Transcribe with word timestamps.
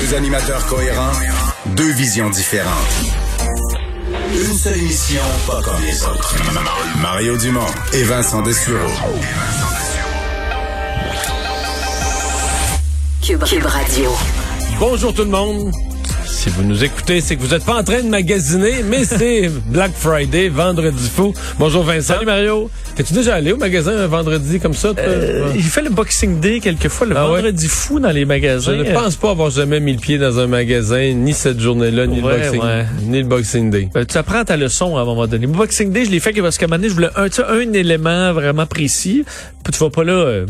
Deux 0.00 0.14
animateurs 0.14 0.64
cohérents, 0.66 1.12
deux 1.66 1.90
visions 1.92 2.30
différentes. 2.30 2.70
Une 4.32 4.56
seule 4.56 4.78
émission, 4.78 5.22
pas 5.46 5.60
comme 5.62 5.82
les 5.82 6.04
autres. 6.04 6.34
Mario 7.00 7.36
Dumont 7.36 7.66
et 7.92 8.04
Vincent 8.04 8.42
Dessureau. 8.42 8.78
Cube, 13.22 13.44
Cube 13.44 13.66
Radio. 13.66 14.10
Bonjour 14.78 15.12
tout 15.12 15.24
le 15.24 15.30
monde. 15.30 15.72
Si 16.32 16.48
vous 16.48 16.62
nous 16.62 16.84
écoutez, 16.84 17.20
c'est 17.20 17.36
que 17.36 17.42
vous 17.42 17.48
n'êtes 17.48 17.64
pas 17.64 17.74
en 17.74 17.82
train 17.84 18.02
de 18.02 18.08
magasiner, 18.08 18.82
mais 18.88 19.04
c'est 19.04 19.48
Black 19.66 19.92
Friday, 19.94 20.48
vendredi 20.48 21.08
fou. 21.14 21.34
Bonjour 21.58 21.82
Vincent. 21.82 22.14
Salut 22.14 22.24
Mario. 22.26 22.70
T'es-tu 22.94 23.12
déjà 23.12 23.34
allé 23.34 23.52
au 23.52 23.56
magasin 23.58 23.96
un 23.98 24.06
vendredi 24.06 24.58
comme 24.58 24.72
ça? 24.72 24.92
Euh, 24.98 25.50
il 25.54 25.62
fait 25.62 25.82
le 25.82 25.90
Boxing 25.90 26.40
Day 26.40 26.60
quelquefois, 26.60 27.06
le 27.08 27.16
Ah 27.16 27.26
ouais? 27.28 27.36
vendredi 27.36 27.68
fou 27.68 28.00
dans 28.00 28.10
les 28.10 28.22
Je 28.22 28.26
magasins. 28.26 28.72
ne 28.76 28.84
pense 28.94 29.16
pas 29.16 29.30
avoir 29.30 29.50
jamais 29.50 29.80
mis 29.80 29.92
le 29.92 29.98
pied 29.98 30.16
dans 30.18 30.38
un 30.38 30.46
magasin, 30.46 31.12
ni 31.12 31.34
cette 31.34 31.60
journée-là, 31.60 32.06
ni, 32.06 32.20
le 32.20 32.26
Ouais, 32.26 32.38
boxing, 32.40 32.62
ouais. 32.62 32.86
ni 33.02 33.18
le 33.18 33.26
Boxing 33.26 33.70
Day. 33.70 33.88
Euh, 33.96 34.04
tu 34.06 34.16
apprends 34.16 34.44
ta 34.44 34.56
leçon 34.56 34.96
à 34.96 35.00
un 35.02 35.04
moment 35.04 35.26
donné. 35.26 35.46
Le 35.46 35.52
Boxing 35.52 35.92
Day, 35.92 36.06
je 36.06 36.10
l'ai 36.10 36.20
fait 36.20 36.32
parce 36.40 36.56
qu'à 36.56 36.64
un 36.64 36.68
moment 36.68 36.78
donné, 36.78 36.88
je 36.88 36.94
voulais 36.94 37.10
un, 37.16 37.26
un 37.54 37.72
élément 37.74 38.32
vraiment 38.32 38.66
précis. 38.66 39.24
Puis 39.62 39.72
tu 39.74 39.78
vas 39.80 39.90
pas 39.90 40.04
là 40.04 40.12
euh, 40.12 40.46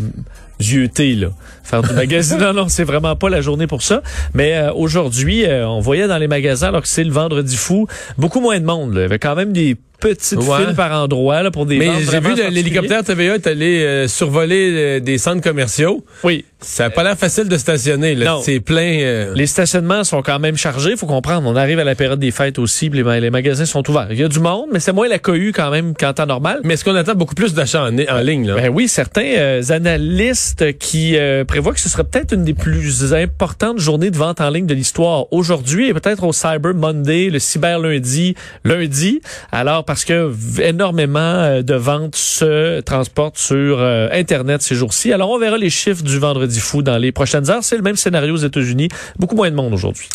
zioter, 0.60 1.14
là, 1.14 1.28
faire 1.62 1.82
du 1.82 1.92
magasin. 1.92 2.38
non, 2.40 2.52
non, 2.52 2.68
c'est 2.68 2.84
vraiment 2.84 3.16
pas 3.16 3.28
la 3.28 3.40
journée 3.40 3.66
pour 3.66 3.82
ça. 3.82 4.02
Mais 4.34 4.54
euh, 4.54 4.72
aujourd'hui, 4.72 5.44
euh, 5.44 5.66
on 5.66 5.80
voyait 5.80 6.08
dans 6.08 6.18
les 6.18 6.28
magasins, 6.28 6.68
alors 6.68 6.82
que 6.82 6.88
c'est 6.88 7.04
le 7.04 7.12
vendredi 7.12 7.56
fou, 7.56 7.86
beaucoup 8.18 8.40
moins 8.40 8.58
de 8.60 8.64
monde. 8.64 8.94
là. 8.94 9.00
Il 9.00 9.02
y 9.02 9.06
avait 9.06 9.18
quand 9.18 9.34
même 9.34 9.52
des 9.52 9.76
petites 10.00 10.38
Ouais. 10.38 10.64
files 10.64 10.74
par 10.74 10.92
endroit 11.02 11.42
là, 11.42 11.50
pour 11.50 11.66
des 11.66 11.76
Mais 11.78 11.90
j'ai 12.10 12.20
vu 12.20 12.34
l'hélicoptère 12.50 13.04
TVA 13.04 13.34
est 13.36 13.46
allé 13.46 13.82
euh, 13.82 14.08
survoler 14.08 14.70
euh, 14.72 15.00
des 15.00 15.18
centres 15.18 15.42
commerciaux. 15.42 16.04
Oui. 16.24 16.44
Ça 16.62 16.86
a 16.86 16.90
pas 16.90 17.02
l'air 17.02 17.16
facile 17.16 17.48
de 17.48 17.56
stationner. 17.56 18.18
C'est 18.42 18.60
plein. 18.60 18.98
euh, 19.00 19.32
Les 19.34 19.46
stationnements 19.46 20.04
sont 20.04 20.20
quand 20.20 20.38
même 20.38 20.56
chargés, 20.58 20.94
faut 20.94 21.06
comprendre. 21.06 21.48
On 21.48 21.56
arrive 21.56 21.78
à 21.78 21.84
la 21.84 21.94
période 21.94 22.18
des 22.18 22.30
fêtes 22.30 22.58
aussi, 22.58 22.90
les, 22.90 23.02
les 23.20 23.30
magasins 23.30 23.64
sont 23.64 23.88
ouverts. 23.88 24.08
Il 24.10 24.18
y 24.18 24.24
a 24.24 24.28
du 24.28 24.40
monde, 24.40 24.66
mais 24.70 24.78
c'est 24.78 24.92
moins 24.92 25.08
la 25.08 25.18
cohue 25.18 25.52
quand 25.54 25.70
même 25.70 25.94
qu'en 25.94 26.12
temps 26.12 26.26
normal. 26.26 26.60
Mais 26.64 26.74
est-ce 26.74 26.84
qu'on 26.84 26.94
attend 26.96 27.14
beaucoup 27.14 27.34
plus 27.34 27.54
d'achats 27.54 27.84
en, 27.84 27.96
en 27.98 28.18
ligne? 28.20 28.46
Là? 28.48 28.56
Ben 28.56 28.68
oui, 28.68 28.88
certains 28.88 29.24
euh, 29.38 29.62
analystes 29.70 30.76
qui 30.78 31.16
euh, 31.16 31.44
prévoient 31.44 31.72
que 31.72 31.80
ce 31.80 31.88
serait 31.88 32.04
peut-être 32.04 32.34
une 32.34 32.44
des 32.44 32.52
plus 32.54 33.14
importantes 33.14 33.78
journées 33.78 34.10
de 34.10 34.16
vente 34.18 34.40
en 34.42 34.50
ligne 34.50 34.66
de 34.66 34.74
l'histoire 34.74 35.32
aujourd'hui 35.32 35.88
et 35.88 35.94
peut-être 35.94 36.24
au 36.24 36.32
Cyber 36.32 36.74
Monday, 36.74 37.30
le 37.30 37.38
cyber 37.38 37.78
lundi, 37.78 38.34
lundi. 38.64 39.20
Alors 39.50 39.84
parce 39.90 40.04
que 40.04 40.32
énormément 40.62 41.18
euh, 41.18 41.62
de 41.62 41.74
ventes 41.74 42.14
se 42.14 42.78
transportent 42.78 43.38
sur 43.38 43.80
euh, 43.80 44.06
Internet 44.12 44.62
ces 44.62 44.76
jours-ci. 44.76 45.12
Alors 45.12 45.30
on 45.30 45.38
verra 45.40 45.58
les 45.58 45.68
chiffres 45.68 46.04
du 46.04 46.16
vendredi 46.20 46.60
fou 46.60 46.80
dans 46.82 46.96
les 46.96 47.10
prochaines 47.10 47.50
heures. 47.50 47.64
C'est 47.64 47.74
le 47.74 47.82
même 47.82 47.96
scénario 47.96 48.34
aux 48.34 48.44
États-Unis. 48.44 48.86
Beaucoup 49.18 49.34
moins 49.34 49.50
de 49.50 49.56
monde 49.56 49.74
aujourd'hui. 49.74 50.08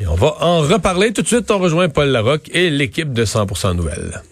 Et 0.00 0.06
on 0.06 0.14
va 0.14 0.36
en 0.40 0.60
reparler 0.60 1.12
tout 1.12 1.22
de 1.22 1.26
suite. 1.26 1.50
On 1.50 1.58
rejoint 1.58 1.88
Paul 1.88 2.10
Larocque 2.10 2.48
et 2.54 2.70
l'équipe 2.70 3.12
de 3.12 3.24
100% 3.24 3.74
Nouvelles. 3.74 4.22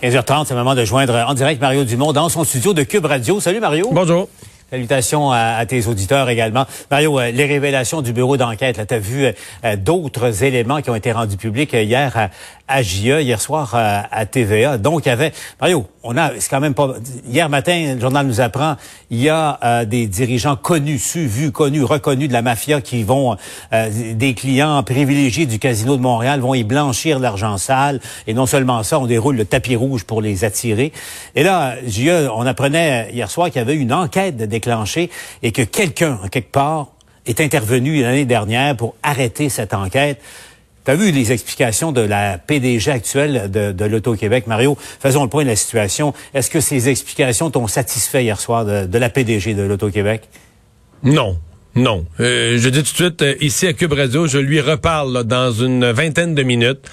15h30, 0.00 0.44
c'est 0.46 0.54
le 0.54 0.60
moment 0.60 0.76
de 0.76 0.84
joindre 0.84 1.24
en 1.26 1.34
direct 1.34 1.60
Mario 1.60 1.82
Dumont 1.82 2.12
dans 2.12 2.28
son 2.28 2.44
studio 2.44 2.72
de 2.72 2.84
Cube 2.84 3.04
Radio. 3.04 3.40
Salut 3.40 3.58
Mario. 3.58 3.90
Bonjour. 3.90 4.28
Salutations 4.74 5.30
à, 5.30 5.56
à 5.58 5.66
tes 5.66 5.86
auditeurs 5.86 6.28
également. 6.28 6.66
Mario, 6.90 7.20
euh, 7.20 7.30
les 7.30 7.44
révélations 7.44 8.02
du 8.02 8.12
bureau 8.12 8.36
d'enquête, 8.36 8.80
tu 8.88 8.94
as 8.94 8.98
vu 8.98 9.26
euh, 9.26 9.76
d'autres 9.76 10.42
éléments 10.42 10.80
qui 10.80 10.90
ont 10.90 10.96
été 10.96 11.12
rendus 11.12 11.36
publics 11.36 11.74
euh, 11.74 11.82
hier 11.82 12.12
à, 12.16 12.30
à 12.66 12.82
JE, 12.82 13.20
hier 13.20 13.40
soir 13.40 13.74
à 13.74 14.26
TVA. 14.26 14.78
Donc, 14.78 15.04
il 15.04 15.08
y 15.08 15.12
avait... 15.12 15.32
Mario, 15.60 15.86
on 16.02 16.16
a... 16.16 16.30
C'est 16.38 16.48
quand 16.48 16.60
même 16.60 16.74
pas... 16.74 16.94
Hier 17.28 17.48
matin, 17.48 17.94
le 17.94 18.00
journal 18.00 18.26
nous 18.26 18.40
apprend, 18.40 18.76
il 19.10 19.20
y 19.20 19.28
a 19.28 19.58
euh, 19.62 19.84
des 19.84 20.06
dirigeants 20.06 20.56
connus, 20.56 20.98
su, 20.98 21.26
vus, 21.26 21.52
connus, 21.52 21.84
reconnus 21.84 22.28
de 22.28 22.32
la 22.32 22.42
mafia 22.42 22.80
qui 22.80 23.02
vont... 23.02 23.36
euh, 23.72 24.14
des 24.14 24.34
clients 24.34 24.82
privilégiés 24.82 25.46
du 25.46 25.58
Casino 25.58 25.96
de 25.96 26.02
Montréal 26.02 26.40
vont 26.40 26.54
y 26.54 26.64
blanchir 26.64 27.18
l'argent 27.18 27.58
sale. 27.58 28.00
Et 28.26 28.34
non 28.34 28.46
seulement 28.46 28.82
ça, 28.82 28.98
on 28.98 29.06
déroule 29.06 29.36
le 29.36 29.44
tapis 29.44 29.76
rouge 29.76 30.04
pour 30.04 30.22
les 30.22 30.44
attirer. 30.44 30.92
Et 31.34 31.42
là, 31.42 31.74
JE, 31.86 32.28
on 32.34 32.46
apprenait 32.46 33.10
hier 33.12 33.30
soir 33.30 33.48
qu'il 33.48 33.56
y 33.56 33.62
avait 33.62 33.76
une 33.76 33.92
enquête 33.92 34.36
déclenchée 34.36 35.10
et 35.42 35.52
que 35.52 35.62
quelqu'un, 35.62 36.18
quelque 36.30 36.50
part, 36.50 36.88
est 37.26 37.40
intervenu 37.40 38.02
l'année 38.02 38.26
dernière 38.26 38.76
pour 38.76 38.94
arrêter 39.02 39.48
cette 39.48 39.74
enquête. 39.74 40.20
Tu 40.84 40.90
as 40.90 40.96
vu 40.96 41.10
les 41.10 41.32
explications 41.32 41.92
de 41.92 42.02
la 42.02 42.36
PDG 42.36 42.90
actuelle 42.90 43.50
de, 43.50 43.72
de 43.72 43.84
l'Auto-Québec? 43.86 44.46
Mario, 44.46 44.76
faisons 45.00 45.22
le 45.22 45.30
point 45.30 45.44
de 45.44 45.48
la 45.48 45.56
situation. 45.56 46.12
Est-ce 46.34 46.50
que 46.50 46.60
ces 46.60 46.90
explications 46.90 47.50
t'ont 47.50 47.66
satisfait 47.66 48.24
hier 48.24 48.38
soir 48.38 48.64
de, 48.66 48.84
de 48.84 48.98
la 48.98 49.08
PDG 49.08 49.54
de 49.54 49.62
l'Auto-Québec? 49.62 50.28
Non. 51.02 51.38
Non. 51.74 52.04
Euh, 52.20 52.56
je 52.58 52.68
dis 52.68 52.82
tout 52.82 52.92
de 52.92 52.96
suite, 52.96 53.22
euh, 53.22 53.34
ici 53.40 53.66
à 53.66 53.72
Cube 53.72 53.94
Radio, 53.94 54.26
je 54.26 54.38
lui 54.38 54.60
reparle 54.60 55.24
dans 55.24 55.50
une 55.50 55.90
vingtaine 55.90 56.34
de 56.34 56.42
minutes. 56.42 56.88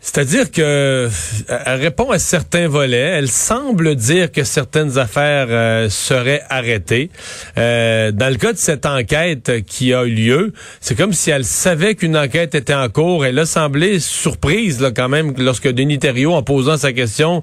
C'est-à-dire 0.00 0.50
que 0.50 0.62
euh, 0.62 1.08
elle 1.48 1.80
répond 1.80 2.10
à 2.10 2.18
certains 2.18 2.68
volets. 2.68 2.96
Elle 2.96 3.28
semble 3.28 3.94
dire 3.96 4.32
que 4.32 4.44
certaines 4.44 4.96
affaires 4.98 5.48
euh, 5.50 5.90
seraient 5.90 6.42
arrêtées. 6.48 7.10
Euh, 7.58 8.10
dans 8.10 8.30
le 8.30 8.36
cas 8.36 8.52
de 8.52 8.58
cette 8.58 8.86
enquête 8.86 9.64
qui 9.66 9.92
a 9.92 10.04
eu 10.04 10.10
lieu, 10.10 10.52
c'est 10.80 10.96
comme 10.96 11.12
si 11.12 11.30
elle 11.30 11.44
savait 11.44 11.94
qu'une 11.94 12.16
enquête 12.16 12.54
était 12.54 12.74
en 12.74 12.88
cours. 12.88 13.26
Elle 13.26 13.38
a 13.38 13.46
semblé 13.46 14.00
surprise 14.00 14.80
là, 14.80 14.90
quand 14.90 15.10
même 15.10 15.34
lorsque 15.36 15.68
Denis 15.68 15.98
Thériault, 15.98 16.32
en 16.32 16.42
posant 16.42 16.78
sa 16.78 16.92
question, 16.92 17.42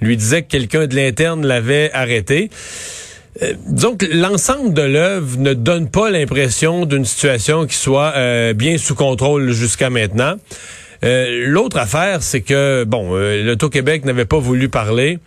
lui 0.00 0.16
disait 0.16 0.42
que 0.42 0.48
quelqu'un 0.48 0.86
de 0.86 0.94
l'interne 0.94 1.44
l'avait 1.44 1.90
arrêté. 1.92 2.50
Euh, 3.42 3.54
que 3.98 4.06
l'ensemble 4.06 4.72
de 4.72 4.82
l'œuvre 4.82 5.38
ne 5.38 5.52
donne 5.54 5.90
pas 5.90 6.10
l'impression 6.10 6.86
d'une 6.86 7.04
situation 7.04 7.66
qui 7.66 7.76
soit 7.76 8.12
euh, 8.16 8.54
bien 8.54 8.78
sous 8.78 8.94
contrôle 8.94 9.50
jusqu'à 9.52 9.90
maintenant. 9.90 10.36
Euh, 11.06 11.46
L'autre 11.46 11.78
affaire, 11.78 12.22
c'est 12.22 12.40
que, 12.40 12.84
bon, 12.84 13.14
euh, 13.14 13.42
l'Auto-Québec 13.44 14.04
n'avait 14.04 14.24
pas 14.24 14.38
voulu 14.38 14.68
parler. 14.68 15.18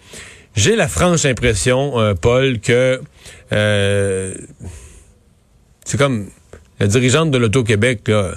J'ai 0.55 0.75
la 0.75 0.87
franche 0.87 1.25
impression, 1.25 1.99
euh, 1.99 2.13
Paul, 2.15 2.59
que 2.59 3.01
euh, 3.53 4.33
c'est 5.85 5.97
comme 5.97 6.27
la 6.79 6.87
dirigeante 6.87 7.31
de 7.31 7.37
l'Auto-Québec, 7.37 8.01
là, 8.07 8.35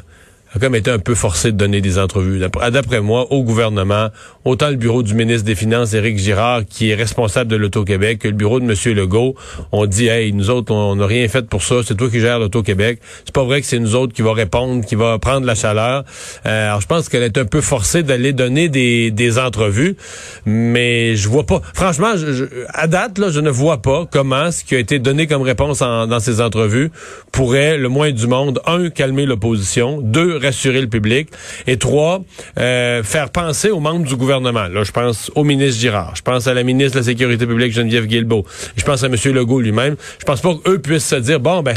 a 0.55 0.59
comme 0.59 0.75
été 0.75 0.91
un 0.91 0.99
peu 0.99 1.15
forcée 1.15 1.53
de 1.53 1.57
donner 1.57 1.81
des 1.81 1.99
entrevues. 1.99 2.39
D'après 2.39 2.71
d'après 2.71 3.01
moi, 3.01 3.27
au 3.31 3.43
gouvernement, 3.43 4.09
autant 4.45 4.69
le 4.71 4.77
bureau 4.77 5.03
du 5.03 5.15
ministre 5.15 5.45
des 5.45 5.55
Finances, 5.55 5.95
Éric 5.95 6.19
Girard, 6.19 6.63
qui 6.69 6.91
est 6.91 6.95
responsable 6.95 7.51
de 7.51 7.57
l'Auto-Québec, 7.57 8.19
que 8.21 8.29
le 8.29 8.35
bureau 8.35 8.61
de 8.61 8.65
M. 8.65 8.97
Legault, 8.97 9.35
on 9.73 9.87
dit, 9.87 10.09
hey, 10.09 10.33
nous 10.33 10.51
autres, 10.51 10.73
on 10.75 10.97
n'a 10.97 11.07
rien 11.07 11.27
fait 11.29 11.47
pour 11.47 11.63
ça, 11.63 11.77
c'est 11.87 11.95
toi 11.97 12.11
qui 12.11 12.21
gères 12.21 12.39
l'Auto-Québec. 12.39 13.01
C'est 13.25 13.35
pas 13.35 13.45
vrai 13.45 13.61
que 13.61 13.67
c'est 13.67 13.79
nous 13.79 13.95
autres 13.95 14.13
qui 14.13 14.23
va 14.23 14.33
répondre, 14.33 14.85
qui 14.85 14.95
va 14.95 15.19
prendre 15.19 15.47
la 15.47 15.55
chaleur. 15.55 16.05
Euh, 16.47 16.69
alors, 16.69 16.81
je 16.81 16.87
pense 16.87 17.09
qu'elle 17.09 17.23
est 17.23 17.39
un 17.39 17.45
peu 17.45 17.61
forcée 17.61 18.03
d'aller 18.03 18.33
donner 18.33 18.69
des, 18.69 19.11
des 19.11 19.39
entrevues, 19.39 19.97
mais 20.45 21.17
je 21.17 21.29
vois 21.29 21.45
pas. 21.47 21.61
Franchement, 21.75 22.17
je, 22.17 22.33
je- 22.33 22.45
à 22.69 22.87
date, 22.87 23.19
là, 23.19 23.31
je 23.31 23.41
ne 23.41 23.51
vois 23.51 23.81
pas 23.81 24.07
comment 24.11 24.51
ce 24.51 24.65
qui 24.65 24.75
a 24.75 24.79
été 24.79 24.99
donné 24.99 25.27
comme 25.27 25.43
réponse 25.43 25.83
en- 25.83 26.07
dans 26.07 26.21
ces 26.21 26.41
entrevues 26.41 26.91
pourrait, 27.31 27.79
le 27.79 27.89
moins 27.89 28.11
du 28.13 28.27
monde, 28.27 28.61
un, 28.67 28.91
calmer 28.91 29.27
l'opposition, 29.27 30.01
deux, 30.03 30.37
rassurer 30.43 30.81
le 30.81 30.89
public, 30.89 31.29
et 31.67 31.77
trois, 31.77 32.23
euh, 32.59 33.03
faire 33.03 33.31
penser 33.31 33.71
aux 33.71 33.81
membres 33.81 34.07
du 34.07 34.17
gouvernement. 34.17 34.69
Là, 34.69 34.85
je 34.85 34.93
pense 34.93 35.31
au 35.35 35.45
ministre 35.45 35.81
Girard, 35.81 36.15
je 36.17 36.23
pense 36.23 36.47
à 36.47 36.55
la 36.55 36.63
ministre 36.63 36.95
de 36.95 36.99
la 36.99 37.05
Sécurité 37.05 37.47
publique, 37.47 37.73
Geneviève 37.73 38.07
Guilbeault, 38.07 38.45
je 38.77 38.85
pense 38.85 39.03
à 39.03 39.07
M. 39.07 39.17
Legault 39.33 39.61
lui-même. 39.61 39.97
Je 40.19 40.25
pense 40.25 40.41
pas 40.41 40.55
qu'eux 40.55 40.79
puissent 40.79 41.07
se 41.07 41.17
dire, 41.17 41.41
bon, 41.41 41.63
ben, 41.63 41.75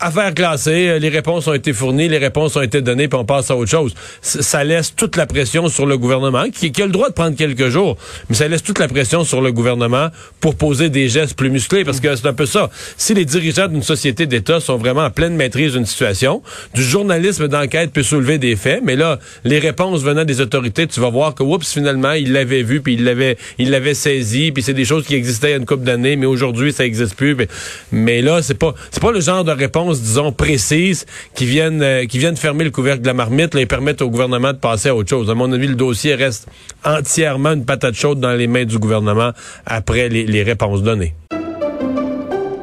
affaire 0.00 0.34
classée, 0.34 0.88
euh, 0.88 0.98
les 0.98 1.08
réponses 1.08 1.46
ont 1.46 1.54
été 1.54 1.72
fournies, 1.72 2.08
les 2.08 2.18
réponses 2.18 2.56
ont 2.56 2.62
été 2.62 2.80
données, 2.80 3.08
puis 3.08 3.18
on 3.18 3.24
passe 3.24 3.50
à 3.50 3.56
autre 3.56 3.70
chose. 3.70 3.94
ça 4.22 4.64
laisse 4.64 4.94
toute 4.94 5.16
la 5.16 5.26
pression 5.26 5.68
sur 5.68 5.86
le 5.86 5.96
gouvernement, 5.96 6.44
qui, 6.50 6.72
qui, 6.72 6.82
a 6.82 6.86
le 6.86 6.92
droit 6.92 7.08
de 7.08 7.14
prendre 7.14 7.36
quelques 7.36 7.68
jours, 7.68 7.96
mais 8.28 8.36
ça 8.36 8.48
laisse 8.48 8.62
toute 8.62 8.78
la 8.78 8.88
pression 8.88 9.24
sur 9.24 9.40
le 9.40 9.52
gouvernement 9.52 10.08
pour 10.40 10.56
poser 10.56 10.88
des 10.88 11.08
gestes 11.08 11.36
plus 11.36 11.50
musclés, 11.50 11.84
parce 11.84 12.00
que 12.00 12.14
c'est 12.16 12.26
un 12.26 12.34
peu 12.34 12.46
ça. 12.46 12.70
Si 12.96 13.14
les 13.14 13.24
dirigeants 13.24 13.68
d'une 13.68 13.82
société 13.82 14.26
d'État 14.26 14.60
sont 14.60 14.76
vraiment 14.76 15.04
en 15.04 15.10
pleine 15.10 15.36
maîtrise 15.36 15.72
d'une 15.74 15.86
situation, 15.86 16.42
du 16.74 16.82
journalisme 16.82 17.48
d'enquête 17.48 17.92
peut 17.92 18.02
soulever 18.02 18.38
des 18.38 18.56
faits, 18.56 18.82
mais 18.84 18.96
là, 18.96 19.18
les 19.44 19.58
réponses 19.58 20.02
venant 20.02 20.24
des 20.24 20.40
autorités, 20.40 20.86
tu 20.86 21.00
vas 21.00 21.10
voir 21.10 21.34
que, 21.34 21.42
oups, 21.42 21.66
finalement, 21.66 22.12
ils 22.12 22.32
l'avaient 22.32 22.62
vu, 22.62 22.80
puis 22.80 22.94
ils 22.94 23.04
l'avaient, 23.04 23.36
ils 23.58 23.70
l'avaient 23.70 23.94
saisi, 23.94 24.52
puis 24.52 24.62
c'est 24.62 24.74
des 24.74 24.84
choses 24.84 25.04
qui 25.04 25.14
existaient 25.14 25.48
il 25.48 25.50
y 25.50 25.54
a 25.54 25.58
une 25.58 25.66
couple 25.66 25.84
d'années, 25.84 26.16
mais 26.16 26.26
aujourd'hui, 26.26 26.72
ça 26.72 26.84
n'existe 26.84 27.14
plus. 27.14 27.34
Mais, 27.34 27.48
mais 27.92 28.22
là, 28.22 28.42
c'est 28.42 28.58
pas, 28.58 28.74
c'est 28.90 29.02
pas 29.02 29.12
le 29.12 29.20
genre 29.20 29.44
de 29.44 29.52
réponse, 29.52 29.83
disons, 29.92 30.32
précise 30.32 31.06
qui 31.34 31.46
viennent, 31.46 31.82
euh, 31.82 32.06
qui 32.06 32.18
viennent 32.18 32.36
fermer 32.36 32.64
le 32.64 32.70
couvercle 32.70 33.02
de 33.02 33.06
la 33.06 33.14
marmite 33.14 33.54
là, 33.54 33.60
et 33.60 33.66
permettre 33.66 34.04
au 34.04 34.10
gouvernement 34.10 34.52
de 34.52 34.58
passer 34.58 34.88
à 34.88 34.94
autre 34.94 35.10
chose. 35.10 35.30
À 35.30 35.34
mon 35.34 35.52
avis, 35.52 35.66
le 35.66 35.74
dossier 35.74 36.14
reste 36.14 36.48
entièrement 36.84 37.52
une 37.52 37.64
patate 37.64 37.94
chaude 37.94 38.20
dans 38.20 38.32
les 38.32 38.46
mains 38.46 38.64
du 38.64 38.78
gouvernement 38.78 39.32
après 39.66 40.08
les, 40.08 40.26
les 40.26 40.42
réponses 40.42 40.82
données. 40.82 41.14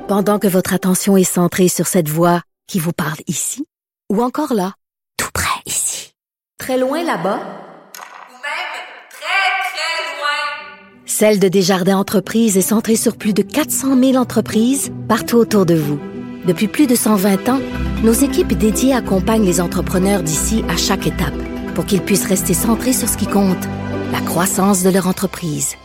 Pendant 0.07 0.39
que 0.39 0.47
votre 0.47 0.73
attention 0.73 1.15
est 1.17 1.23
centrée 1.23 1.69
sur 1.69 1.87
cette 1.87 2.09
voix 2.09 2.41
qui 2.67 2.79
vous 2.79 2.93
parle 2.93 3.19
ici, 3.27 3.65
ou 4.11 4.21
encore 4.21 4.53
là, 4.53 4.73
tout 5.17 5.29
près 5.33 5.61
ici, 5.65 6.13
très 6.57 6.77
loin 6.77 7.03
là-bas, 7.03 7.39
Celle 11.21 11.39
de 11.39 11.49
Desjardins 11.49 11.97
Entreprises 11.97 12.57
est 12.57 12.61
centrée 12.61 12.95
sur 12.95 13.15
plus 13.15 13.33
de 13.33 13.43
400 13.43 13.99
000 13.99 14.15
entreprises 14.15 14.91
partout 15.07 15.37
autour 15.37 15.67
de 15.67 15.75
vous. 15.75 15.99
Depuis 16.45 16.67
plus 16.67 16.87
de 16.87 16.95
120 16.95 17.49
ans, 17.49 17.59
nos 18.03 18.13
équipes 18.13 18.53
dédiées 18.53 18.93
accompagnent 18.93 19.45
les 19.45 19.61
entrepreneurs 19.61 20.23
d'ici 20.23 20.63
à 20.69 20.75
chaque 20.75 21.05
étape 21.05 21.35
pour 21.75 21.85
qu'ils 21.85 22.01
puissent 22.01 22.25
rester 22.25 22.55
centrés 22.55 22.93
sur 22.93 23.07
ce 23.07 23.15
qui 23.15 23.27
compte, 23.27 23.63
la 24.11 24.21
croissance 24.21 24.81
de 24.81 24.89
leur 24.89 25.07
entreprise. 25.07 25.75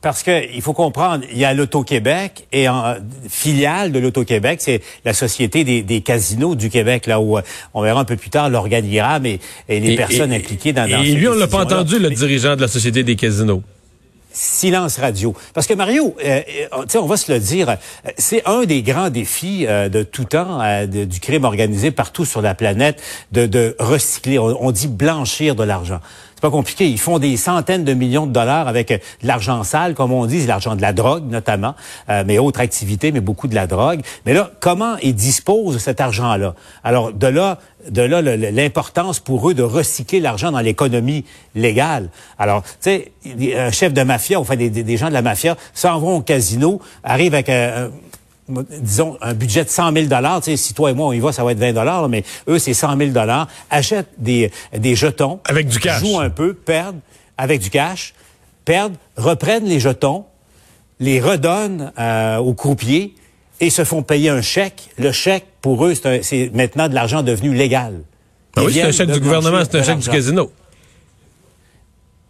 Parce 0.00 0.22
que 0.22 0.54
il 0.54 0.62
faut 0.62 0.72
comprendre, 0.72 1.24
il 1.32 1.38
y 1.38 1.44
a 1.44 1.52
l'Auto-Québec 1.52 2.46
et 2.52 2.68
en 2.68 2.94
filiale 3.28 3.90
de 3.90 3.98
l'Auto-Québec, 3.98 4.60
c'est 4.60 4.82
la 5.04 5.14
Société 5.14 5.64
des, 5.64 6.00
casinos 6.00 6.54
du 6.54 6.70
Québec, 6.70 7.06
là 7.06 7.20
où 7.20 7.38
euh, 7.38 7.42
on 7.74 7.82
verra 7.82 8.00
un 8.00 8.04
peu 8.04 8.16
plus 8.16 8.30
tard 8.30 8.50
l'organigramme 8.50 9.26
et, 9.26 9.40
et, 9.68 9.78
les 9.78 9.96
personnes 9.96 10.32
impliquées 10.32 10.72
dans, 10.72 10.88
dans 10.88 11.02
Et 11.02 11.12
lui, 11.12 11.28
on 11.28 11.34
l'a 11.34 11.46
pas 11.46 11.62
entendu, 11.64 11.98
le 11.98 12.10
dirigeant 12.10 12.56
de 12.56 12.60
la 12.60 12.68
Société 12.68 13.02
des 13.02 13.16
casinos 13.16 13.62
silence 14.32 14.98
radio. 14.98 15.34
Parce 15.54 15.66
que 15.66 15.74
Mario, 15.74 16.14
euh, 16.24 16.40
euh 16.74 16.98
on 16.98 17.06
va 17.06 17.16
se 17.16 17.32
le 17.32 17.38
dire, 17.38 17.76
c'est 18.18 18.42
un 18.46 18.64
des 18.64 18.82
grands 18.82 19.10
défis 19.10 19.66
euh, 19.66 19.88
de 19.88 20.02
tout 20.02 20.24
temps 20.24 20.60
du 20.86 21.20
crime 21.20 21.44
organisé 21.44 21.90
partout 21.90 22.24
sur 22.24 22.42
la 22.42 22.54
planète 22.54 23.02
de 23.32 23.76
recycler. 23.78 24.38
on 24.38 24.70
dit 24.70 24.88
blanchir 24.88 25.54
de 25.54 25.64
l'argent 25.64 26.00
pas 26.42 26.50
compliqué. 26.50 26.88
Ils 26.88 26.98
font 26.98 27.18
des 27.18 27.36
centaines 27.36 27.84
de 27.84 27.94
millions 27.94 28.26
de 28.26 28.32
dollars 28.32 28.68
avec 28.68 28.90
euh, 28.90 28.98
de 29.22 29.28
l'argent 29.28 29.62
sale, 29.62 29.94
comme 29.94 30.12
on 30.12 30.26
dit, 30.26 30.44
l'argent 30.44 30.76
de 30.76 30.82
la 30.82 30.92
drogue 30.92 31.24
notamment, 31.30 31.74
euh, 32.10 32.24
mais 32.26 32.38
autres 32.38 32.60
activités, 32.60 33.12
mais 33.12 33.20
beaucoup 33.20 33.46
de 33.46 33.54
la 33.54 33.66
drogue. 33.66 34.00
Mais 34.26 34.34
là, 34.34 34.50
comment 34.60 34.96
ils 35.02 35.14
disposent 35.14 35.74
de 35.74 35.78
cet 35.78 36.00
argent-là? 36.00 36.54
Alors 36.82 37.12
de 37.12 37.28
là, 37.28 37.58
de 37.88 38.02
là 38.02 38.20
l'importance 38.20 39.20
pour 39.20 39.48
eux 39.48 39.54
de 39.54 39.62
recycler 39.62 40.18
l'argent 40.20 40.50
dans 40.50 40.60
l'économie 40.60 41.24
légale. 41.54 42.10
Alors, 42.38 42.62
tu 42.64 42.70
sais, 42.80 43.12
un 43.56 43.70
chef 43.70 43.92
de 43.92 44.02
mafia, 44.02 44.40
enfin 44.40 44.56
des, 44.56 44.68
des, 44.68 44.96
gens 44.96 45.08
de 45.08 45.14
la 45.14 45.22
mafia, 45.22 45.56
s'en 45.74 45.98
vont 46.00 46.16
au 46.16 46.22
casino, 46.22 46.80
arrivent 47.04 47.34
avec 47.34 47.48
un 47.48 47.90
disons, 48.48 49.16
un 49.20 49.34
budget 49.34 49.64
de 49.64 49.68
100 49.68 49.92
000 49.92 50.06
dollars. 50.06 50.42
Si 50.44 50.74
toi 50.74 50.90
et 50.90 50.94
moi, 50.94 51.06
on 51.06 51.12
y 51.12 51.20
va, 51.20 51.32
ça 51.32 51.44
va 51.44 51.52
être 51.52 51.58
20 51.58 51.72
dollars, 51.72 52.08
mais 52.08 52.24
eux, 52.48 52.58
c'est 52.58 52.74
100 52.74 52.96
000 52.96 53.10
dollars. 53.10 53.48
Achètent 53.70 54.12
des, 54.18 54.50
des 54.76 54.94
jetons. 54.94 55.40
Avec 55.44 55.68
du 55.68 55.78
cash. 55.78 56.00
Jouent 56.00 56.20
un 56.20 56.30
peu, 56.30 56.54
perdent 56.54 57.00
avec 57.38 57.60
du 57.60 57.70
cash, 57.70 58.14
perdent, 58.64 58.94
reprennent 59.16 59.64
les 59.64 59.80
jetons, 59.80 60.26
les 61.00 61.20
redonnent 61.20 61.92
euh, 61.98 62.36
au 62.36 62.54
croupier 62.54 63.14
et 63.60 63.70
se 63.70 63.84
font 63.84 64.02
payer 64.02 64.28
un 64.28 64.42
chèque. 64.42 64.90
Le 64.98 65.12
chèque, 65.12 65.46
pour 65.60 65.84
eux, 65.86 65.94
c'est 65.94 66.50
maintenant 66.54 66.88
de 66.88 66.94
l'argent 66.94 67.22
devenu 67.22 67.54
légal. 67.54 68.02
Ah 68.56 68.64
oui, 68.64 68.74
c'est 68.74 68.82
un 68.82 68.92
chèque 68.92 69.10
du 69.10 69.20
gouvernement, 69.20 69.62
c'est 69.64 69.78
un 69.78 69.82
chèque 69.82 69.98
du 69.98 70.08
casino. 70.08 70.52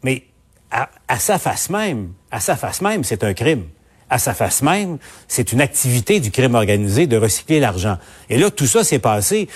Mais 0.02 0.24
à, 0.70 0.88
à 1.08 1.18
sa 1.18 1.38
face 1.38 1.68
même, 1.68 2.12
à 2.30 2.40
sa 2.40 2.56
face 2.56 2.80
même, 2.80 3.04
c'est 3.04 3.24
un 3.24 3.34
crime 3.34 3.64
à 4.12 4.18
sa 4.18 4.34
face 4.34 4.60
même, 4.60 4.98
c'est 5.26 5.52
une 5.52 5.62
activité 5.62 6.20
du 6.20 6.30
crime 6.30 6.54
organisé 6.54 7.06
de 7.06 7.16
recycler 7.16 7.60
l'argent. 7.60 7.96
Et 8.28 8.36
là, 8.36 8.50
tout 8.50 8.66
ça 8.66 8.84
s'est 8.84 8.98
passé 8.98 9.48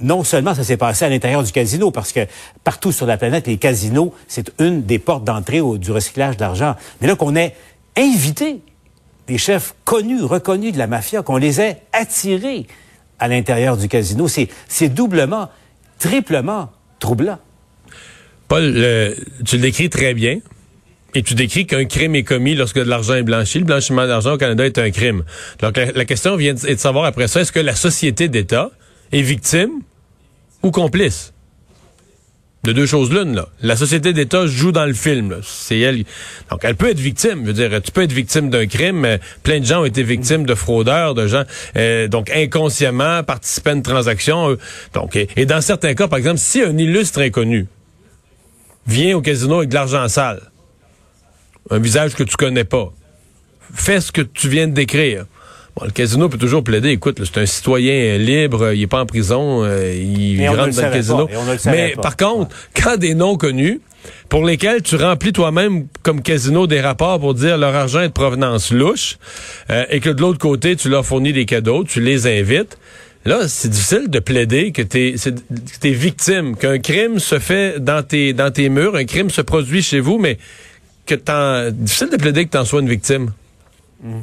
non 0.00 0.24
seulement 0.24 0.54
ça 0.54 0.64
s'est 0.64 0.76
passé 0.76 1.04
à 1.04 1.08
l'intérieur 1.08 1.44
du 1.44 1.52
casino, 1.52 1.90
parce 1.92 2.10
que 2.10 2.26
partout 2.64 2.90
sur 2.90 3.06
la 3.06 3.16
planète, 3.16 3.46
les 3.46 3.58
casinos, 3.58 4.12
c'est 4.26 4.50
une 4.58 4.82
des 4.82 4.98
portes 4.98 5.24
d'entrée 5.24 5.60
du 5.78 5.92
recyclage 5.92 6.36
d'argent. 6.36 6.74
Mais 7.00 7.06
là, 7.06 7.14
qu'on 7.14 7.36
ait 7.36 7.54
invité 7.96 8.62
des 9.28 9.38
chefs 9.38 9.74
connus, 9.84 10.22
reconnus 10.22 10.72
de 10.72 10.78
la 10.78 10.88
mafia, 10.88 11.22
qu'on 11.22 11.36
les 11.36 11.60
ait 11.60 11.82
attirés 11.92 12.66
à 13.20 13.28
l'intérieur 13.28 13.76
du 13.76 13.88
casino, 13.88 14.26
c'est 14.26 14.88
doublement, 14.88 15.50
triplement 16.00 16.70
troublant. 16.98 17.38
Paul, 18.48 18.72
tu 19.44 19.56
le 19.56 19.62
décris 19.62 19.88
très 19.88 20.14
bien. 20.14 20.40
Et 21.14 21.22
tu 21.22 21.34
décris 21.34 21.66
qu'un 21.66 21.84
crime 21.84 22.14
est 22.14 22.22
commis 22.22 22.54
lorsque 22.54 22.78
de 22.78 22.88
l'argent 22.88 23.14
est 23.14 23.22
blanchi. 23.22 23.58
Le 23.58 23.64
blanchiment 23.64 24.06
d'argent 24.06 24.34
au 24.34 24.38
Canada 24.38 24.64
est 24.64 24.78
un 24.78 24.90
crime. 24.90 25.24
Donc 25.60 25.76
la, 25.76 26.04
question 26.04 26.36
vient 26.36 26.54
de, 26.54 26.76
savoir 26.76 27.04
après 27.04 27.28
ça, 27.28 27.40
est-ce 27.40 27.52
que 27.52 27.60
la 27.60 27.74
société 27.74 28.28
d'État 28.28 28.70
est 29.12 29.22
victime 29.22 29.70
ou 30.62 30.70
complice? 30.70 31.32
De 32.62 32.72
deux 32.72 32.84
choses 32.84 33.10
l'une, 33.10 33.34
là. 33.34 33.48
La 33.62 33.74
société 33.74 34.12
d'État 34.12 34.46
joue 34.46 34.70
dans 34.70 34.84
le 34.84 34.92
film, 34.92 35.40
C'est 35.42 35.78
elle. 35.78 36.04
Donc, 36.50 36.60
elle 36.62 36.76
peut 36.76 36.90
être 36.90 37.00
victime. 37.00 37.40
Je 37.40 37.46
veux 37.46 37.52
dire, 37.54 37.80
tu 37.80 37.90
peux 37.90 38.02
être 38.02 38.12
victime 38.12 38.50
d'un 38.50 38.66
crime. 38.66 39.00
Mais 39.00 39.18
plein 39.42 39.60
de 39.60 39.64
gens 39.64 39.80
ont 39.80 39.86
été 39.86 40.02
victimes 40.02 40.44
de 40.44 40.54
fraudeurs, 40.54 41.14
de 41.14 41.26
gens, 41.26 41.44
euh, 41.76 42.06
donc, 42.06 42.30
inconsciemment, 42.30 43.22
participant 43.22 43.70
à 43.70 43.74
une 43.74 43.82
transaction. 43.82 44.58
donc, 44.92 45.16
et, 45.16 45.46
dans 45.46 45.62
certains 45.62 45.94
cas, 45.94 46.06
par 46.06 46.18
exemple, 46.18 46.36
si 46.36 46.60
un 46.60 46.76
illustre 46.76 47.22
inconnu 47.22 47.66
vient 48.86 49.16
au 49.16 49.22
casino 49.22 49.58
avec 49.58 49.70
de 49.70 49.74
l'argent 49.74 50.06
sale, 50.08 50.49
un 51.68 51.78
visage 51.78 52.14
que 52.14 52.22
tu 52.22 52.36
connais 52.36 52.64
pas. 52.64 52.92
Fais 53.74 54.00
ce 54.00 54.12
que 54.12 54.22
tu 54.22 54.48
viens 54.48 54.66
de 54.66 54.72
décrire. 54.72 55.26
Bon, 55.76 55.84
le 55.84 55.92
casino 55.92 56.28
peut 56.28 56.38
toujours 56.38 56.64
plaider, 56.64 56.90
écoute, 56.90 57.20
c'est 57.24 57.40
un 57.40 57.46
citoyen 57.46 58.18
libre, 58.18 58.72
il 58.72 58.82
est 58.82 58.86
pas 58.88 59.00
en 59.00 59.06
prison, 59.06 59.62
euh, 59.62 59.94
il 59.94 60.44
rentre 60.48 60.74
dans 60.74 60.86
le 60.86 60.92
casino. 60.92 61.28
Mais 61.66 61.94
par 62.00 62.16
contre, 62.16 62.54
quand 62.74 62.96
des 62.96 63.14
noms 63.14 63.36
connus, 63.36 63.80
pour 64.28 64.44
lesquels 64.44 64.82
tu 64.82 64.96
remplis 64.96 65.32
toi-même 65.32 65.86
comme 66.02 66.22
casino 66.22 66.66
des 66.66 66.80
rapports 66.80 67.20
pour 67.20 67.34
dire 67.34 67.58
leur 67.58 67.74
argent 67.74 68.00
est 68.00 68.08
de 68.08 68.12
provenance 68.12 68.72
louche, 68.72 69.18
euh, 69.70 69.84
et 69.90 70.00
que 70.00 70.10
de 70.10 70.20
l'autre 70.20 70.38
côté, 70.38 70.74
tu 70.74 70.88
leur 70.88 71.06
fournis 71.06 71.32
des 71.32 71.44
cadeaux, 71.44 71.84
tu 71.84 72.00
les 72.00 72.26
invites, 72.26 72.76
Là, 73.26 73.48
c'est 73.48 73.68
difficile 73.68 74.08
de 74.08 74.18
plaider 74.18 74.72
que 74.72 74.80
tu 74.80 75.14
es, 75.14 75.92
victime, 75.92 76.56
qu'un 76.56 76.78
crime 76.78 77.18
se 77.18 77.38
fait 77.38 77.78
dans 77.78 78.02
tes, 78.02 78.32
dans 78.32 78.50
tes 78.50 78.70
murs, 78.70 78.96
un 78.96 79.04
crime 79.04 79.28
se 79.28 79.42
produit 79.42 79.82
chez 79.82 80.00
vous, 80.00 80.16
mais 80.16 80.38
que 81.06 81.70
difficile 81.70 82.10
de 82.10 82.16
plaider 82.16 82.46
que 82.46 82.50
tu 82.50 82.58
en 82.58 82.64
sois 82.64 82.80
une 82.80 82.88
victime. 82.88 83.32
Hmm. 84.02 84.22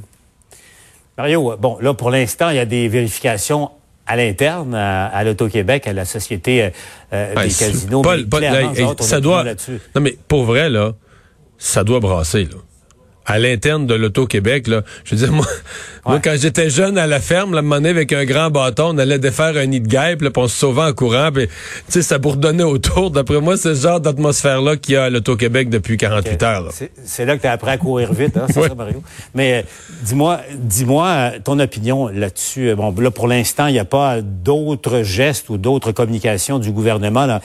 Mario, 1.18 1.56
bon, 1.58 1.78
là, 1.82 1.94
pour 1.94 2.12
l'instant, 2.12 2.50
il 2.50 2.58
y 2.58 2.60
a 2.60 2.66
des 2.66 2.88
vérifications 2.88 3.72
à 4.06 4.16
l'interne, 4.16 4.74
à, 4.74 5.24
l'Auto-Québec, 5.24 5.88
à 5.88 5.94
la 5.94 6.06
Société 6.06 6.64
euh, 6.64 6.70
euh, 7.12 7.44
des 7.44 7.50
casinos. 7.50 8.04
ça 9.00 9.20
doit... 9.20 9.44
Non, 9.44 10.02
mais 10.02 10.18
pour 10.28 10.46
vrai, 10.46 10.70
là, 10.70 10.94
ça 11.58 11.84
doit 11.84 12.00
brasser, 12.00 12.46
là 12.46 12.58
à 13.28 13.40
l'interne 13.40 13.86
de 13.86 13.94
l'Auto-Québec. 13.94 14.68
Là. 14.68 14.82
Je 15.04 15.14
veux 15.14 15.22
dire, 15.22 15.34
moi, 15.34 15.46
moi 16.06 16.20
quand 16.24 16.36
j'étais 16.38 16.70
jeune 16.70 16.98
à 16.98 17.06
la 17.06 17.20
ferme, 17.20 17.54
la 17.54 17.62
monnaie 17.62 17.90
avec 17.90 18.14
un 18.14 18.24
grand 18.24 18.50
bâton, 18.50 18.92
on 18.96 18.98
allait 18.98 19.20
défaire 19.20 19.58
un 19.58 19.66
nid 19.66 19.82
de 19.82 19.88
guêpe, 19.88 20.20
puis 20.20 20.30
on 20.36 20.48
se 20.48 20.58
sauvait 20.58 20.84
en 20.84 20.94
courant, 20.94 21.30
puis 21.34 21.48
ça 21.90 22.18
bourdonnait 22.18 22.64
autour. 22.64 23.12
D'après 23.12 23.42
moi, 23.42 23.58
c'est 23.58 23.76
ce 23.76 23.82
genre 23.82 24.00
d'atmosphère-là 24.00 24.78
qu'il 24.78 24.96
y 24.96 24.98
a 24.98 25.04
à 25.04 25.10
l'Auto-Québec 25.10 25.70
depuis 25.70 25.98
48 25.98 26.44
heures. 26.44 26.72
C'est 27.04 27.26
là 27.26 27.36
que 27.36 27.42
tu 27.42 27.48
as 27.48 27.52
appris 27.52 27.72
à 27.72 27.78
courir 27.78 28.14
vite, 28.14 28.38
hein, 28.38 28.46
c'est 28.48 28.62
ça, 28.68 28.74
Mario? 28.74 29.04
Mais 29.36 29.56
euh, 29.56 29.62
dis-moi, 30.04 30.40
dis-moi 30.56 31.08
euh, 31.08 31.40
ton 31.44 31.60
opinion 31.60 32.08
là-dessus. 32.08 32.74
Bon, 32.76 32.96
là, 32.98 33.12
pour 33.12 33.28
l'instant, 33.28 33.68
il 33.68 33.74
n'y 33.74 33.80
a 33.80 33.86
pas 33.86 34.22
d'autres 34.22 35.04
gestes 35.04 35.50
ou 35.50 35.58
d'autres 35.58 35.92
communications 35.92 36.60
du 36.60 36.72
gouvernement. 36.72 37.26
Là. 37.26 37.42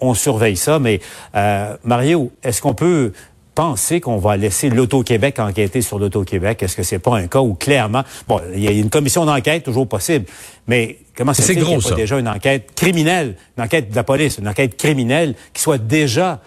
On 0.00 0.14
surveille 0.14 0.56
ça, 0.56 0.78
mais 0.78 1.00
euh, 1.36 1.76
Mario, 1.84 2.32
est-ce 2.42 2.62
qu'on 2.62 2.74
peut 2.74 3.12
penser 3.60 4.00
qu'on 4.00 4.16
va 4.16 4.38
laisser 4.38 4.70
l'Auto-Québec 4.70 5.38
enquêter 5.38 5.82
sur 5.82 5.98
l'Auto-Québec? 5.98 6.62
Est-ce 6.62 6.74
que 6.74 6.82
c'est 6.82 6.98
pas 6.98 7.18
un 7.18 7.26
cas 7.26 7.40
où 7.40 7.52
clairement, 7.52 8.04
bon, 8.26 8.40
il 8.54 8.64
y 8.64 8.68
a 8.68 8.70
une 8.70 8.88
commission 8.88 9.26
d'enquête 9.26 9.64
toujours 9.64 9.86
possible, 9.86 10.24
mais 10.66 10.96
comment 11.14 11.34
fait 11.34 11.56
qu'il 11.56 11.68
y 11.68 11.74
a 11.74 11.94
déjà 11.94 12.18
une 12.18 12.28
enquête 12.28 12.70
criminelle, 12.74 13.36
une 13.58 13.64
enquête 13.64 13.90
de 13.90 13.96
la 13.96 14.02
police, 14.02 14.38
une 14.38 14.48
enquête 14.48 14.78
criminelle 14.78 15.34
qui 15.52 15.60
soit 15.60 15.76
déjà 15.76 16.40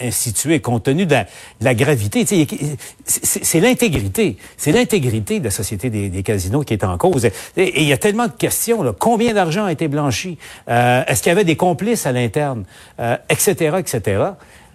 institué 0.00 0.60
compte 0.60 0.84
tenu 0.84 1.04
de 1.04 1.14
la, 1.60 1.74
gravité? 1.74 2.24
C'est 2.24 3.60
l'intégrité. 3.60 4.38
C'est 4.56 4.72
l'intégrité 4.72 5.40
de 5.40 5.44
la 5.44 5.50
Société 5.50 5.90
des, 5.90 6.22
casinos 6.22 6.62
qui 6.62 6.72
est 6.72 6.84
en 6.84 6.96
cause. 6.96 7.26
Et 7.26 7.82
il 7.82 7.86
y 7.86 7.92
a 7.92 7.98
tellement 7.98 8.28
de 8.28 8.32
questions. 8.32 8.82
Là. 8.82 8.94
Combien 8.98 9.34
d'argent 9.34 9.66
a 9.66 9.72
été 9.72 9.86
blanchi? 9.86 10.38
Euh, 10.70 11.04
est-ce 11.08 11.22
qu'il 11.22 11.28
y 11.28 11.32
avait 11.32 11.44
des 11.44 11.56
complices 11.56 12.06
à 12.06 12.12
l'interne? 12.12 12.64
Euh, 13.00 13.18
etc., 13.28 13.76
etc. 13.80 14.22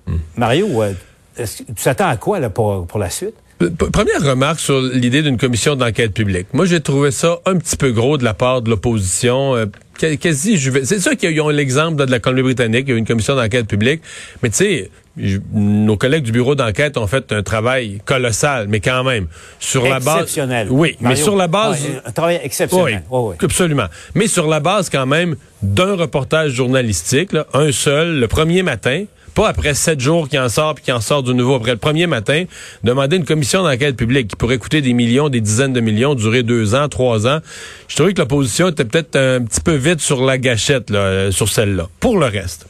Hmm. 0.05 0.17
Mario, 0.35 0.83
euh, 0.83 0.93
tu 1.45 1.83
t'attends 1.83 2.07
à 2.07 2.17
quoi 2.17 2.39
là, 2.39 2.49
pour, 2.49 2.85
pour 2.87 2.99
la 2.99 3.09
suite? 3.09 3.35
Première 3.91 4.23
remarque 4.23 4.59
sur 4.59 4.79
l'idée 4.79 5.21
d'une 5.21 5.37
commission 5.37 5.75
d'enquête 5.75 6.13
publique. 6.13 6.47
Moi, 6.53 6.65
j'ai 6.65 6.79
trouvé 6.79 7.11
ça 7.11 7.39
un 7.45 7.57
petit 7.57 7.75
peu 7.75 7.91
gros 7.91 8.17
de 8.17 8.23
la 8.23 8.33
part 8.33 8.61
de 8.61 8.69
l'opposition. 8.69 9.53
Euh, 9.55 9.65
quasi, 9.97 10.57
c'est 10.85 10.99
sûr 10.99 11.17
qu'ils 11.17 11.41
ont 11.41 11.49
l'exemple 11.49 12.05
de 12.05 12.09
la 12.09 12.19
Colombie-Britannique, 12.19 12.85
il 12.87 12.89
y 12.89 12.93
a 12.93 12.95
eu 12.95 12.99
une 12.99 13.05
commission 13.05 13.35
d'enquête 13.35 13.67
publique, 13.67 14.01
mais 14.41 14.49
tu 14.49 14.55
sais, 14.55 14.89
nos 15.53 15.97
collègues 15.97 16.23
du 16.23 16.31
bureau 16.31 16.55
d'enquête 16.55 16.95
ont 16.95 17.07
fait 17.07 17.33
un 17.33 17.43
travail 17.43 17.99
colossal, 18.05 18.67
mais 18.69 18.79
quand 18.79 19.03
même 19.03 19.27
sur 19.59 19.83
la 19.83 19.99
base 19.99 20.21
exceptionnel. 20.21 20.67
Oui, 20.69 20.95
mais 21.01 21.17
sur 21.17 21.35
la 21.35 21.47
base 21.47 21.85
un 22.05 22.11
travail 22.11 22.39
exceptionnel. 22.41 23.03
Oui, 23.09 23.35
absolument. 23.43 23.87
Mais 24.15 24.27
sur 24.27 24.47
la 24.47 24.61
base 24.61 24.89
quand 24.89 25.05
même 25.05 25.35
d'un 25.61 25.97
reportage 25.97 26.51
journalistique, 26.51 27.31
un 27.53 27.71
seul, 27.73 28.21
le 28.21 28.27
premier 28.29 28.63
matin, 28.63 29.03
après 29.45 29.73
sept 29.73 29.99
jours 29.99 30.27
qui 30.27 30.37
en 30.37 30.49
sort 30.49 30.75
puis 30.75 30.83
qui 30.85 30.91
en 30.91 31.01
sort 31.01 31.23
de 31.23 31.33
nouveau 31.33 31.55
après 31.55 31.71
le 31.71 31.77
premier 31.77 32.07
matin, 32.07 32.45
demander 32.83 33.17
une 33.17 33.25
commission 33.25 33.63
d'enquête 33.63 33.95
publique 33.95 34.29
qui 34.29 34.35
pourrait 34.35 34.57
coûter 34.57 34.81
des 34.81 34.93
millions, 34.93 35.29
des 35.29 35.41
dizaines 35.41 35.73
de 35.73 35.81
millions, 35.81 36.15
durer 36.15 36.43
deux 36.43 36.75
ans, 36.75 36.87
trois 36.89 37.27
ans. 37.27 37.39
Je 37.87 37.95
trouvais 37.95 38.13
que 38.13 38.19
l'opposition 38.19 38.69
était 38.69 38.85
peut-être 38.85 39.15
un 39.15 39.41
petit 39.41 39.61
peu 39.61 39.75
vite 39.75 39.99
sur 39.99 40.25
la 40.25 40.37
gâchette 40.37 40.89
là, 40.89 40.99
euh, 40.99 41.31
sur 41.31 41.49
celle-là. 41.49 41.87
Pour 41.99 42.17
le 42.17 42.25
reste. 42.25 42.65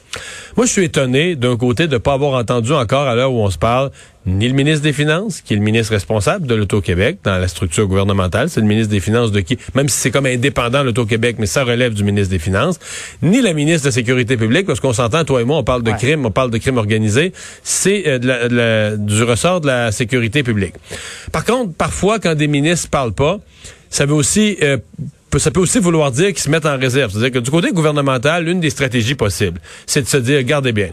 Moi, 0.57 0.65
je 0.65 0.71
suis 0.71 0.85
étonné, 0.85 1.35
d'un 1.35 1.57
côté, 1.57 1.87
de 1.87 1.93
ne 1.93 1.97
pas 1.97 2.13
avoir 2.13 2.33
entendu 2.33 2.73
encore, 2.73 3.07
à 3.07 3.15
l'heure 3.15 3.31
où 3.31 3.39
on 3.39 3.49
se 3.49 3.57
parle, 3.57 3.91
ni 4.25 4.47
le 4.47 4.53
ministre 4.53 4.83
des 4.83 4.93
Finances, 4.93 5.41
qui 5.41 5.53
est 5.53 5.55
le 5.55 5.63
ministre 5.63 5.93
responsable 5.93 6.45
de 6.45 6.53
l'Auto-Québec 6.55 7.19
dans 7.23 7.37
la 7.37 7.47
structure 7.47 7.87
gouvernementale, 7.87 8.49
c'est 8.49 8.59
le 8.61 8.67
ministre 8.67 8.91
des 8.91 8.99
Finances 8.99 9.31
de 9.31 9.39
qui, 9.39 9.57
même 9.75 9.89
si 9.89 9.97
c'est 9.97 10.11
comme 10.11 10.25
indépendant 10.25 10.83
l'Auto-Québec, 10.83 11.37
mais 11.39 11.45
ça 11.45 11.63
relève 11.63 11.93
du 11.93 12.03
ministre 12.03 12.29
des 12.31 12.39
Finances, 12.39 12.79
ni 13.21 13.41
la 13.41 13.53
ministre 13.53 13.83
de 13.83 13.87
la 13.87 13.93
Sécurité 13.93 14.37
publique, 14.37 14.65
parce 14.65 14.79
qu'on 14.79 14.93
s'entend, 14.93 15.23
toi 15.23 15.41
et 15.41 15.45
moi, 15.45 15.57
on 15.57 15.63
parle 15.63 15.83
de 15.83 15.91
crime, 15.91 16.25
on 16.25 16.31
parle 16.31 16.51
de 16.51 16.57
crime 16.57 16.77
organisé, 16.77 17.33
c'est 17.63 18.03
euh, 18.07 18.97
du 18.97 19.23
ressort 19.23 19.61
de 19.61 19.67
la 19.67 19.91
sécurité 19.91 20.43
publique. 20.43 20.75
Par 21.31 21.45
contre, 21.45 21.73
parfois, 21.73 22.19
quand 22.19 22.35
des 22.35 22.47
ministres 22.47 22.89
parlent 22.89 23.13
pas, 23.13 23.39
ça 23.89 24.05
veut 24.05 24.13
aussi 24.13 24.57
euh, 24.61 24.77
ça 25.37 25.51
peut 25.51 25.59
aussi 25.59 25.79
vouloir 25.79 26.11
dire 26.11 26.27
qu'ils 26.27 26.39
se 26.39 26.49
mettent 26.49 26.65
en 26.65 26.77
réserve. 26.77 27.11
C'est-à-dire 27.11 27.31
que 27.31 27.39
du 27.39 27.51
côté 27.51 27.71
gouvernemental, 27.71 28.47
une 28.47 28.59
des 28.59 28.69
stratégies 28.69 29.15
possibles, 29.15 29.61
c'est 29.85 30.01
de 30.01 30.07
se 30.07 30.17
dire, 30.17 30.43
gardez 30.43 30.71
bien, 30.71 30.89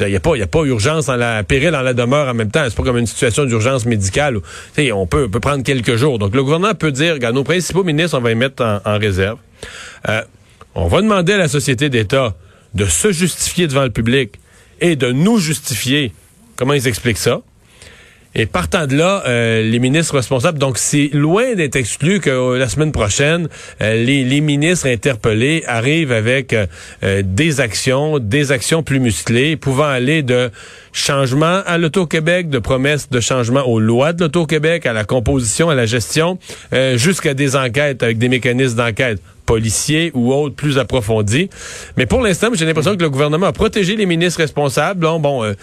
il 0.00 0.06
n'y 0.08 0.16
a 0.16 0.20
pas, 0.20 0.36
il 0.36 0.42
a 0.42 0.46
pas 0.46 0.62
urgence 0.64 1.08
en 1.08 1.16
la 1.16 1.42
péril 1.42 1.70
dans 1.70 1.82
la 1.82 1.94
demeure 1.94 2.28
en 2.28 2.34
même 2.34 2.50
temps. 2.50 2.64
C'est 2.64 2.76
pas 2.76 2.82
comme 2.82 2.98
une 2.98 3.06
situation 3.06 3.44
d'urgence 3.44 3.86
médicale. 3.86 4.36
Où, 4.36 4.42
on 4.92 5.06
peut, 5.06 5.28
peut 5.28 5.40
prendre 5.40 5.62
quelques 5.62 5.96
jours. 5.96 6.18
Donc 6.18 6.34
le 6.34 6.42
gouvernement 6.42 6.74
peut 6.74 6.92
dire, 6.92 7.14
regarde, 7.14 7.34
nos 7.34 7.44
principaux 7.44 7.84
ministres, 7.84 8.18
on 8.18 8.20
va 8.20 8.28
les 8.28 8.34
mettre 8.34 8.80
en, 8.84 8.98
réserve. 8.98 9.38
Euh, 10.08 10.22
on 10.74 10.88
va 10.88 11.00
demander 11.00 11.32
à 11.32 11.38
la 11.38 11.48
société 11.48 11.88
d'État 11.88 12.34
de 12.74 12.84
se 12.84 13.10
justifier 13.12 13.66
devant 13.68 13.84
le 13.84 13.90
public 13.90 14.32
et 14.80 14.96
de 14.96 15.12
nous 15.12 15.38
justifier 15.38 16.12
comment 16.56 16.74
ils 16.74 16.88
expliquent 16.88 17.18
ça? 17.18 17.40
Et 18.38 18.44
partant 18.44 18.86
de 18.86 18.94
là, 18.94 19.22
euh, 19.26 19.62
les 19.62 19.78
ministres 19.78 20.14
responsables, 20.14 20.58
donc 20.58 20.76
c'est 20.76 21.08
loin 21.14 21.54
d'être 21.54 21.74
exclu 21.74 22.20
que 22.20 22.28
euh, 22.28 22.58
la 22.58 22.68
semaine 22.68 22.92
prochaine, 22.92 23.48
euh, 23.80 23.94
les, 23.94 24.24
les, 24.24 24.42
ministres 24.42 24.88
interpellés 24.88 25.64
arrivent 25.66 26.12
avec 26.12 26.54
des 27.02 27.60
actions, 27.60 28.18
des 28.18 28.52
actions 28.52 28.82
plus 28.82 29.00
musclées, 29.00 29.56
pouvant 29.56 29.86
aller 29.86 30.22
de 30.22 30.50
changement 30.92 31.62
à 31.64 31.78
l'Auto-Québec, 31.78 32.50
de 32.50 32.58
promesses 32.58 33.08
de 33.08 33.20
changement 33.20 33.66
aux 33.66 33.80
lois 33.80 34.12
de 34.12 34.24
l'Auto-Québec, 34.24 34.84
à 34.84 34.92
la 34.92 35.04
composition, 35.04 35.70
à 35.70 35.74
la 35.74 35.86
gestion, 35.86 36.38
jusqu'à 36.94 37.32
des 37.32 37.56
enquêtes 37.56 38.02
avec 38.02 38.18
des 38.18 38.28
mécanismes 38.28 38.76
d'enquête 38.76 39.20
policiers 39.46 40.10
ou 40.14 40.32
autres 40.32 40.56
plus 40.56 40.78
approfondis. 40.78 41.48
Mais 41.96 42.06
pour 42.06 42.20
l'instant, 42.20 42.48
j'ai 42.52 42.66
l'impression 42.66 42.96
que 42.96 43.02
le 43.02 43.10
gouvernement 43.10 43.46
a 43.46 43.52
protégé 43.52 43.96
les 43.96 44.06
ministres 44.06 44.40
responsables. 44.40 45.00
Bon, 45.00 45.20
bon 45.20 45.54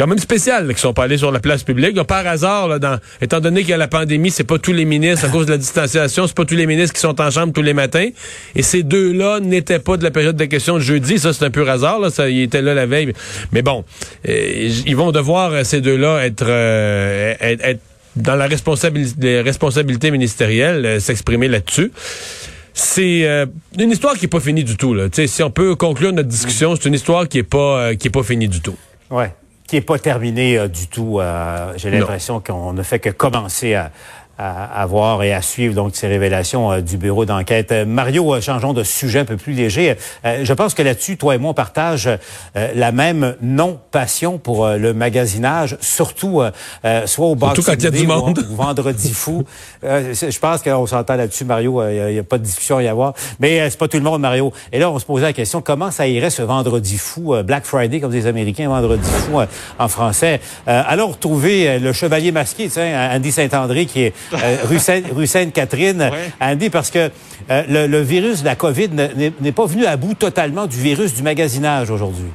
quand 0.00 0.06
même 0.06 0.18
spécial 0.18 0.74
qui 0.74 0.80
sont 0.80 0.94
pas 0.94 1.04
allés 1.04 1.18
sur 1.18 1.30
la 1.30 1.40
place 1.40 1.62
publique. 1.62 2.02
par 2.04 2.26
hasard, 2.26 2.68
là, 2.68 2.78
dans, 2.78 2.98
étant 3.20 3.38
donné 3.38 3.60
qu'il 3.60 3.68
y 3.68 3.74
a 3.74 3.76
la 3.76 3.86
pandémie, 3.86 4.30
c'est 4.30 4.44
pas 4.44 4.58
tous 4.58 4.72
les 4.72 4.86
ministres, 4.86 5.26
à 5.26 5.28
cause 5.28 5.44
de 5.44 5.50
la 5.50 5.58
distanciation, 5.58 6.26
c'est 6.26 6.34
pas 6.34 6.46
tous 6.46 6.54
les 6.54 6.66
ministres 6.66 6.94
qui 6.94 7.02
sont 7.02 7.20
en 7.20 7.30
chambre 7.30 7.52
tous 7.52 7.60
les 7.60 7.74
matins. 7.74 8.08
Et 8.54 8.62
ces 8.62 8.82
deux-là 8.82 9.40
n'étaient 9.40 9.78
pas 9.78 9.98
de 9.98 10.02
la 10.02 10.10
période 10.10 10.36
de 10.36 10.44
questions 10.46 10.76
de 10.76 10.80
jeudi. 10.80 11.18
Ça, 11.18 11.34
c'est 11.34 11.44
un 11.44 11.50
pur 11.50 11.68
hasard. 11.68 11.98
Là, 11.98 12.08
ça, 12.08 12.30
ils 12.30 12.40
étaient 12.40 12.62
là 12.62 12.72
la 12.72 12.86
veille. 12.86 13.12
Mais 13.52 13.60
bon, 13.60 13.84
euh, 14.26 14.70
ils 14.86 14.96
vont 14.96 15.12
devoir, 15.12 15.52
euh, 15.52 15.64
ces 15.64 15.82
deux-là, 15.82 16.30
euh, 16.40 17.34
être, 17.38 17.60
être, 17.62 17.80
dans 18.16 18.36
la 18.36 18.46
responsabilité, 18.46 20.10
ministérielle, 20.10 20.98
s'exprimer 21.00 21.48
là-dessus 21.48 21.92
c'est 22.72 23.26
une 23.78 23.90
histoire 23.90 24.14
qui 24.14 24.24
est 24.24 24.28
pas 24.28 24.40
finie 24.40 24.64
du 24.64 24.76
tout. 24.76 24.94
Là. 24.94 25.08
si 25.12 25.42
on 25.42 25.50
peut 25.50 25.74
conclure 25.74 26.12
notre 26.12 26.28
discussion, 26.28 26.74
c'est 26.76 26.88
une 26.88 26.94
histoire 26.94 27.28
qui 27.28 27.38
est 27.38 27.42
pas 27.42 27.94
qui 27.94 28.08
est 28.08 28.10
pas 28.10 28.22
finie 28.22 28.48
du 28.48 28.60
tout. 28.60 28.76
Ouais 29.10 29.32
qui 29.70 29.76
est 29.76 29.80
pas 29.82 30.00
terminé 30.00 30.58
euh, 30.58 30.66
du 30.66 30.88
tout. 30.88 31.20
Euh, 31.20 31.72
j'ai 31.76 31.92
l'impression 31.92 32.40
qu'on 32.40 32.72
ne 32.72 32.82
fait 32.82 32.98
que 32.98 33.08
commencer 33.08 33.74
à, 33.74 33.92
à, 34.40 34.86
voir 34.86 35.22
et 35.22 35.34
à 35.34 35.42
suivre 35.42 35.74
donc 35.74 35.94
ces 35.94 36.06
révélations 36.06 36.72
euh, 36.72 36.80
du 36.80 36.96
bureau 36.96 37.26
d'enquête. 37.26 37.72
Euh, 37.72 37.84
Mario, 37.84 38.34
euh, 38.34 38.40
changeons 38.40 38.72
de 38.72 38.82
sujet 38.82 39.20
un 39.20 39.24
peu 39.24 39.36
plus 39.36 39.52
léger. 39.52 39.96
je 40.24 40.52
pense 40.52 40.74
que 40.74 40.82
là-dessus, 40.82 41.16
toi 41.16 41.34
et 41.34 41.38
moi, 41.38 41.50
on 41.50 41.54
partage 41.54 42.08
la 42.54 42.92
même 42.92 43.34
non-passion 43.42 44.38
pour 44.38 44.66
le 44.68 44.94
magasinage, 44.94 45.76
surtout 45.80 46.42
soit 47.06 47.26
au 47.26 47.34
Boxing 47.34 47.64
quand 47.64 47.90
Day 47.90 48.06
ou, 48.06 48.54
Vendredi 48.54 49.12
fou. 49.14 49.44
je 49.82 50.38
pense 50.38 50.62
qu'on 50.62 50.86
s'entend 50.86 51.16
là-dessus, 51.16 51.44
Mario. 51.44 51.82
Il 51.88 52.12
n'y 52.12 52.18
a, 52.18 52.22
pas 52.22 52.38
de 52.38 52.44
discussion 52.44 52.78
à 52.78 52.82
y 52.82 52.88
avoir. 52.88 53.14
Mais 53.38 53.68
c'est 53.70 53.78
pas 53.78 53.88
tout 53.88 53.96
le 53.96 54.02
monde, 54.02 54.20
Mario. 54.20 54.52
Et 54.72 54.78
là, 54.78 54.90
on 54.90 54.98
se 54.98 55.04
posait 55.04 55.26
la 55.26 55.32
question, 55.32 55.60
comment 55.60 55.90
ça 55.90 56.06
irait 56.06 56.30
ce 56.30 56.42
Vendredi 56.42 56.98
fou, 56.98 57.34
Black 57.44 57.64
Friday, 57.64 58.00
comme 58.00 58.12
des 58.12 58.26
Américains, 58.26 58.68
Vendredi 58.68 59.08
fou 59.08 59.40
en 59.78 59.88
français? 59.88 60.40
alors, 60.66 61.12
retrouver 61.12 61.78
le 61.78 61.92
chevalier 61.92 62.32
masqué, 62.32 62.68
Andy 62.76 63.32
Saint-André, 63.32 63.86
qui 63.86 64.02
est 64.02 64.14
euh, 64.32 64.56
rue, 64.64 65.26
Sainte, 65.26 65.52
catherine 65.52 66.10
Andy, 66.40 66.70
parce 66.70 66.90
que 66.90 67.10
euh, 67.50 67.62
le, 67.68 67.86
le, 67.86 68.00
virus 68.00 68.40
de 68.40 68.46
la 68.46 68.56
COVID 68.56 68.88
n'est 69.40 69.52
pas 69.52 69.66
venu 69.66 69.86
à 69.86 69.96
bout 69.96 70.14
totalement 70.14 70.66
du 70.66 70.76
virus 70.76 71.14
du 71.14 71.22
magasinage 71.22 71.90
aujourd'hui. 71.90 72.30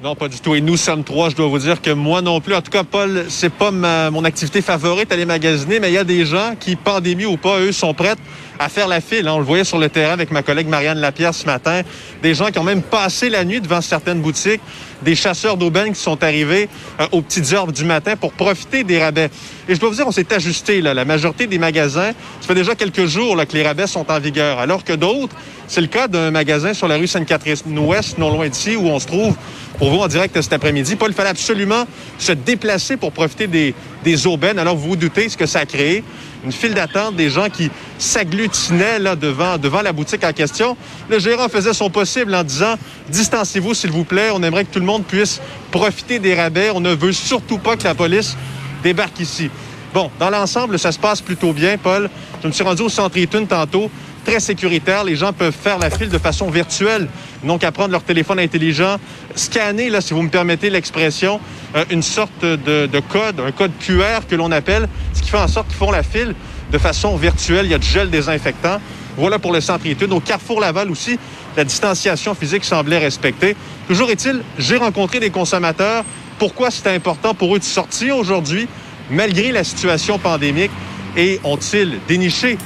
Non, 0.00 0.14
pas 0.14 0.28
du 0.28 0.38
tout. 0.38 0.54
Et 0.54 0.60
nous 0.60 0.76
sommes 0.76 1.02
trois. 1.02 1.28
Je 1.28 1.34
dois 1.34 1.48
vous 1.48 1.58
dire 1.58 1.82
que 1.82 1.90
moi 1.90 2.22
non 2.22 2.40
plus. 2.40 2.54
En 2.54 2.62
tout 2.62 2.70
cas, 2.70 2.84
Paul, 2.84 3.24
c'est 3.28 3.52
pas 3.52 3.72
mon 3.72 4.24
activité 4.24 4.62
favorite 4.62 5.10
aller 5.10 5.24
magasiner, 5.24 5.80
mais 5.80 5.90
il 5.90 5.94
y 5.94 5.98
a 5.98 6.04
des 6.04 6.24
gens 6.24 6.54
qui, 6.58 6.76
pandémie 6.76 7.24
ou 7.24 7.36
pas, 7.36 7.58
eux, 7.58 7.72
sont 7.72 7.94
prêts 7.94 8.14
à 8.60 8.68
faire 8.68 8.86
la 8.86 9.00
file. 9.00 9.26
Hein. 9.26 9.32
On 9.34 9.38
le 9.38 9.44
voyait 9.44 9.64
sur 9.64 9.78
le 9.78 9.88
terrain 9.88 10.12
avec 10.12 10.30
ma 10.30 10.42
collègue 10.42 10.68
Marianne 10.68 10.98
Lapierre 10.98 11.34
ce 11.34 11.46
matin. 11.46 11.82
Des 12.22 12.34
gens 12.34 12.46
qui 12.46 12.60
ont 12.60 12.64
même 12.64 12.82
passé 12.82 13.28
la 13.28 13.44
nuit 13.44 13.60
devant 13.60 13.80
certaines 13.80 14.20
boutiques. 14.20 14.60
Des 15.02 15.16
chasseurs 15.16 15.56
d'aubaine 15.56 15.92
qui 15.92 16.00
sont 16.00 16.22
arrivés 16.22 16.68
euh, 17.00 17.06
aux 17.10 17.22
petites 17.22 17.52
heures 17.52 17.66
du 17.66 17.84
matin 17.84 18.14
pour 18.14 18.32
profiter 18.32 18.84
des 18.84 19.02
rabais. 19.02 19.30
Et 19.68 19.74
je 19.74 19.80
dois 19.80 19.90
vous 19.90 19.96
dire, 19.96 20.06
on 20.06 20.12
s'est 20.12 20.32
ajusté. 20.32 20.80
Là. 20.80 20.94
La 20.94 21.04
majorité 21.04 21.46
des 21.46 21.58
magasins, 21.58 22.12
ça 22.40 22.46
fait 22.46 22.54
déjà 22.54 22.74
quelques 22.74 23.04
jours 23.04 23.36
là, 23.36 23.44
que 23.44 23.52
les 23.52 23.62
rabais 23.62 23.86
sont 23.86 24.10
en 24.10 24.18
vigueur. 24.18 24.58
Alors 24.58 24.82
que 24.82 24.94
d'autres, 24.94 25.36
c'est 25.66 25.82
le 25.82 25.86
cas 25.88 26.08
d'un 26.08 26.30
magasin 26.30 26.72
sur 26.72 26.88
la 26.88 26.96
rue 26.96 27.06
Sainte-Catherine-Ouest, 27.06 28.16
non 28.16 28.30
loin 28.30 28.48
d'ici, 28.48 28.76
où 28.76 28.86
on 28.86 28.98
se 28.98 29.06
trouve 29.06 29.34
pour 29.78 29.90
vous 29.90 29.98
en 29.98 30.08
direct 30.08 30.40
cet 30.40 30.54
après-midi. 30.54 30.96
Paul, 30.96 31.10
il 31.10 31.14
fallait 31.14 31.28
absolument 31.28 31.84
se 32.18 32.32
déplacer 32.32 32.96
pour 32.96 33.12
profiter 33.12 33.46
des, 33.46 33.74
des 34.04 34.26
aubaines. 34.26 34.58
Alors, 34.58 34.74
vous 34.74 34.88
vous 34.88 34.96
doutez 34.96 35.28
ce 35.28 35.36
que 35.36 35.44
ça 35.44 35.60
a 35.60 35.66
créé 35.66 36.02
une 36.44 36.52
file 36.52 36.72
d'attente, 36.72 37.16
des 37.16 37.28
gens 37.28 37.50
qui 37.50 37.70
s'agglutinaient 37.98 38.98
là 38.98 39.16
devant, 39.16 39.58
devant 39.58 39.82
la 39.82 39.92
boutique 39.92 40.24
en 40.24 40.32
question. 40.32 40.76
Le 41.10 41.18
gérant 41.18 41.48
faisait 41.48 41.74
son 41.74 41.90
possible 41.90 42.34
en 42.34 42.44
disant 42.44 42.76
distancez-vous 43.10 43.74
s'il 43.74 43.90
vous 43.90 44.04
plaît, 44.04 44.30
on 44.32 44.42
aimerait 44.42 44.64
que 44.64 44.72
tout 44.72 44.78
le 44.78 44.86
monde 44.86 45.04
puisse 45.04 45.40
profiter 45.72 46.18
des 46.20 46.34
rabais, 46.34 46.70
on 46.70 46.80
ne 46.80 46.94
veut 46.94 47.12
surtout 47.12 47.58
pas 47.58 47.76
que 47.76 47.84
la 47.84 47.94
police 47.94 48.36
débarque 48.82 49.20
ici. 49.20 49.50
Bon, 49.94 50.10
dans 50.18 50.30
l'ensemble, 50.30 50.78
ça 50.78 50.92
se 50.92 50.98
passe 50.98 51.20
plutôt 51.20 51.52
bien, 51.52 51.78
Paul. 51.78 52.10
Je 52.42 52.46
me 52.46 52.52
suis 52.52 52.64
rendu 52.64 52.82
au 52.82 52.88
centre 52.88 53.16
Eaton 53.16 53.46
tantôt 53.46 53.90
très 54.24 54.40
sécuritaire. 54.40 55.04
Les 55.04 55.16
gens 55.16 55.32
peuvent 55.32 55.54
faire 55.54 55.78
la 55.78 55.90
file 55.90 56.10
de 56.10 56.18
façon 56.18 56.50
virtuelle, 56.50 57.08
donc 57.42 57.64
à 57.64 57.72
prendre 57.72 57.92
leur 57.92 58.02
téléphone 58.02 58.38
intelligent, 58.38 58.96
scanner, 59.34 59.88
là, 59.88 60.00
si 60.00 60.12
vous 60.12 60.22
me 60.22 60.28
permettez 60.28 60.68
l'expression, 60.68 61.40
euh, 61.74 61.84
une 61.90 62.02
sorte 62.02 62.44
de, 62.44 63.00
code, 63.08 63.40
un 63.40 63.52
code 63.52 63.72
QR 63.80 64.26
que 64.28 64.34
l'on 64.34 64.52
appelle, 64.52 64.88
ce 65.14 65.22
qui 65.22 65.30
fait 65.30 65.38
en 65.38 65.48
sorte 65.48 65.68
qu'ils 65.68 65.76
font 65.76 65.90
la 65.90 66.02
file 66.02 66.34
de 66.70 66.78
façon 66.78 67.16
virtuelle. 67.16 67.66
Il 67.66 67.70
y 67.70 67.74
a 67.74 67.78
du 67.78 67.88
gel 67.88 68.10
désinfectant. 68.10 68.80
Voilà 69.16 69.38
pour 69.38 69.52
le 69.52 69.60
centre 69.60 69.86
études. 69.86 70.12
Au 70.12 70.20
Carrefour 70.20 70.60
Laval 70.60 70.90
aussi, 70.90 71.18
la 71.56 71.64
distanciation 71.64 72.34
physique 72.34 72.64
semblait 72.64 72.98
respectée. 72.98 73.56
Toujours 73.88 74.10
est-il, 74.10 74.42
j'ai 74.58 74.76
rencontré 74.76 75.18
des 75.18 75.30
consommateurs. 75.30 76.04
Pourquoi 76.38 76.70
c'était 76.70 76.94
important 76.94 77.34
pour 77.34 77.54
eux 77.54 77.58
de 77.58 77.64
sortir 77.64 78.16
aujourd'hui, 78.16 78.68
malgré 79.10 79.50
la 79.52 79.64
situation 79.64 80.18
pandémique, 80.18 80.70
et 81.16 81.40
ont-ils 81.42 81.98
déniché 82.06 82.56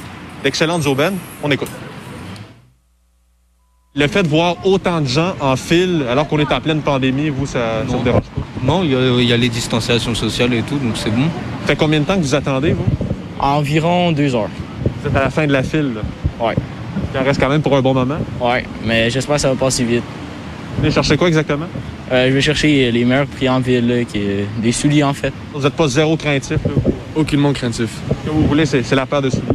d'excellentes 0.43 0.85
aubaines? 0.85 1.15
On 1.41 1.49
écoute. 1.49 1.69
Le 3.95 4.07
fait 4.07 4.23
de 4.23 4.27
voir 4.27 4.55
autant 4.65 5.01
de 5.01 5.07
gens 5.07 5.33
en 5.39 5.55
file 5.55 6.03
alors 6.09 6.27
qu'on 6.27 6.39
est 6.39 6.51
en 6.51 6.59
pleine 6.61 6.81
pandémie, 6.81 7.29
vous, 7.29 7.45
ça, 7.45 7.83
ça 7.87 7.95
vous 7.95 8.03
dérange 8.03 8.23
pas? 8.23 8.41
Non, 8.63 8.83
il 8.83 8.91
y, 8.91 8.95
a- 8.95 9.21
il 9.21 9.27
y 9.29 9.33
a 9.33 9.37
les 9.37 9.49
distanciations 9.49 10.15
sociales 10.15 10.53
et 10.53 10.63
tout, 10.63 10.77
donc 10.77 10.93
c'est 10.95 11.11
bon. 11.11 11.25
Ça 11.61 11.67
fait 11.67 11.75
combien 11.75 11.99
de 11.99 12.05
temps 12.05 12.15
que 12.15 12.21
vous 12.21 12.33
attendez, 12.35 12.73
vous? 12.73 12.85
Environ 13.39 14.11
deux 14.11 14.33
heures. 14.35 14.49
Vous 15.01 15.09
êtes 15.09 15.15
à 15.15 15.21
la 15.21 15.29
fin 15.29 15.45
de 15.45 15.51
la 15.53 15.61
file, 15.63 15.93
là. 15.95 16.45
Ouais. 16.45 16.55
Il 17.13 17.19
en 17.19 17.23
reste 17.23 17.39
quand 17.39 17.49
même 17.49 17.61
pour 17.61 17.75
un 17.77 17.81
bon 17.81 17.93
moment? 17.93 18.17
Ouais, 18.41 18.65
mais 18.83 19.09
j'espère 19.11 19.35
que 19.35 19.41
ça 19.41 19.49
va 19.49 19.55
passer 19.55 19.83
vite. 19.83 20.03
Vous 20.75 20.81
venez 20.81 20.91
chercher 20.93 21.15
quoi 21.15 21.27
exactement? 21.27 21.67
Euh, 22.11 22.27
je 22.29 22.33
vais 22.33 22.41
chercher 22.41 22.91
les 22.91 23.05
meilleurs 23.05 23.25
prix 23.27 23.47
en 23.49 23.59
ville, 23.59 23.87
là, 23.87 24.03
qui 24.03 24.17
est 24.19 24.45
des 24.61 24.71
souliers 24.71 25.03
en 25.03 25.13
fait. 25.13 25.33
Vous 25.53 25.61
n'êtes 25.61 25.73
pas 25.73 25.87
zéro 25.87 26.15
craintif, 26.17 26.57
là? 26.65 26.71
Aucunement 27.15 27.53
craintif. 27.53 27.89
Ce 28.23 28.27
que 28.27 28.33
vous 28.33 28.45
voulez, 28.47 28.65
c'est 28.65 28.89
la 28.93 29.05
paire 29.05 29.21
de 29.21 29.29
souliers. 29.29 29.45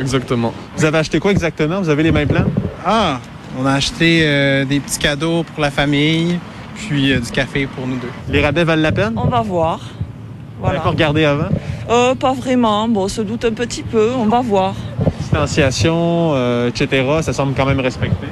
Exactement. 0.00 0.52
Vous 0.76 0.84
avez 0.84 0.98
acheté 0.98 1.18
quoi 1.18 1.32
exactement? 1.32 1.80
Vous 1.80 1.88
avez 1.88 2.02
les 2.04 2.12
mêmes 2.12 2.28
plans? 2.28 2.44
Ah, 2.86 3.18
on 3.58 3.66
a 3.66 3.72
acheté 3.72 4.20
euh, 4.22 4.64
des 4.64 4.78
petits 4.80 4.98
cadeaux 4.98 5.42
pour 5.42 5.60
la 5.60 5.70
famille, 5.70 6.38
puis 6.76 7.12
euh, 7.12 7.18
du 7.18 7.30
café 7.30 7.66
pour 7.66 7.86
nous 7.86 7.96
deux. 7.96 8.10
Les 8.30 8.40
rabais 8.44 8.62
valent 8.64 8.82
la 8.82 8.92
peine? 8.92 9.14
On 9.16 9.26
va 9.26 9.40
voir. 9.40 9.78
Vous 9.78 10.64
Voilà. 10.64 10.80
pas 10.80 10.90
regardé 10.90 11.24
avant? 11.24 11.48
Euh, 11.90 12.14
pas 12.14 12.32
vraiment. 12.32 12.88
Bon, 12.88 13.04
on 13.04 13.08
se 13.08 13.22
doute 13.22 13.44
un 13.44 13.52
petit 13.52 13.82
peu. 13.82 14.10
On 14.16 14.26
va 14.26 14.40
voir. 14.40 14.74
Distanciation, 15.20 16.32
euh, 16.34 16.68
etc., 16.68 17.04
ça 17.22 17.32
semble 17.32 17.54
quand 17.54 17.66
même 17.66 17.80
respecté. 17.80 18.26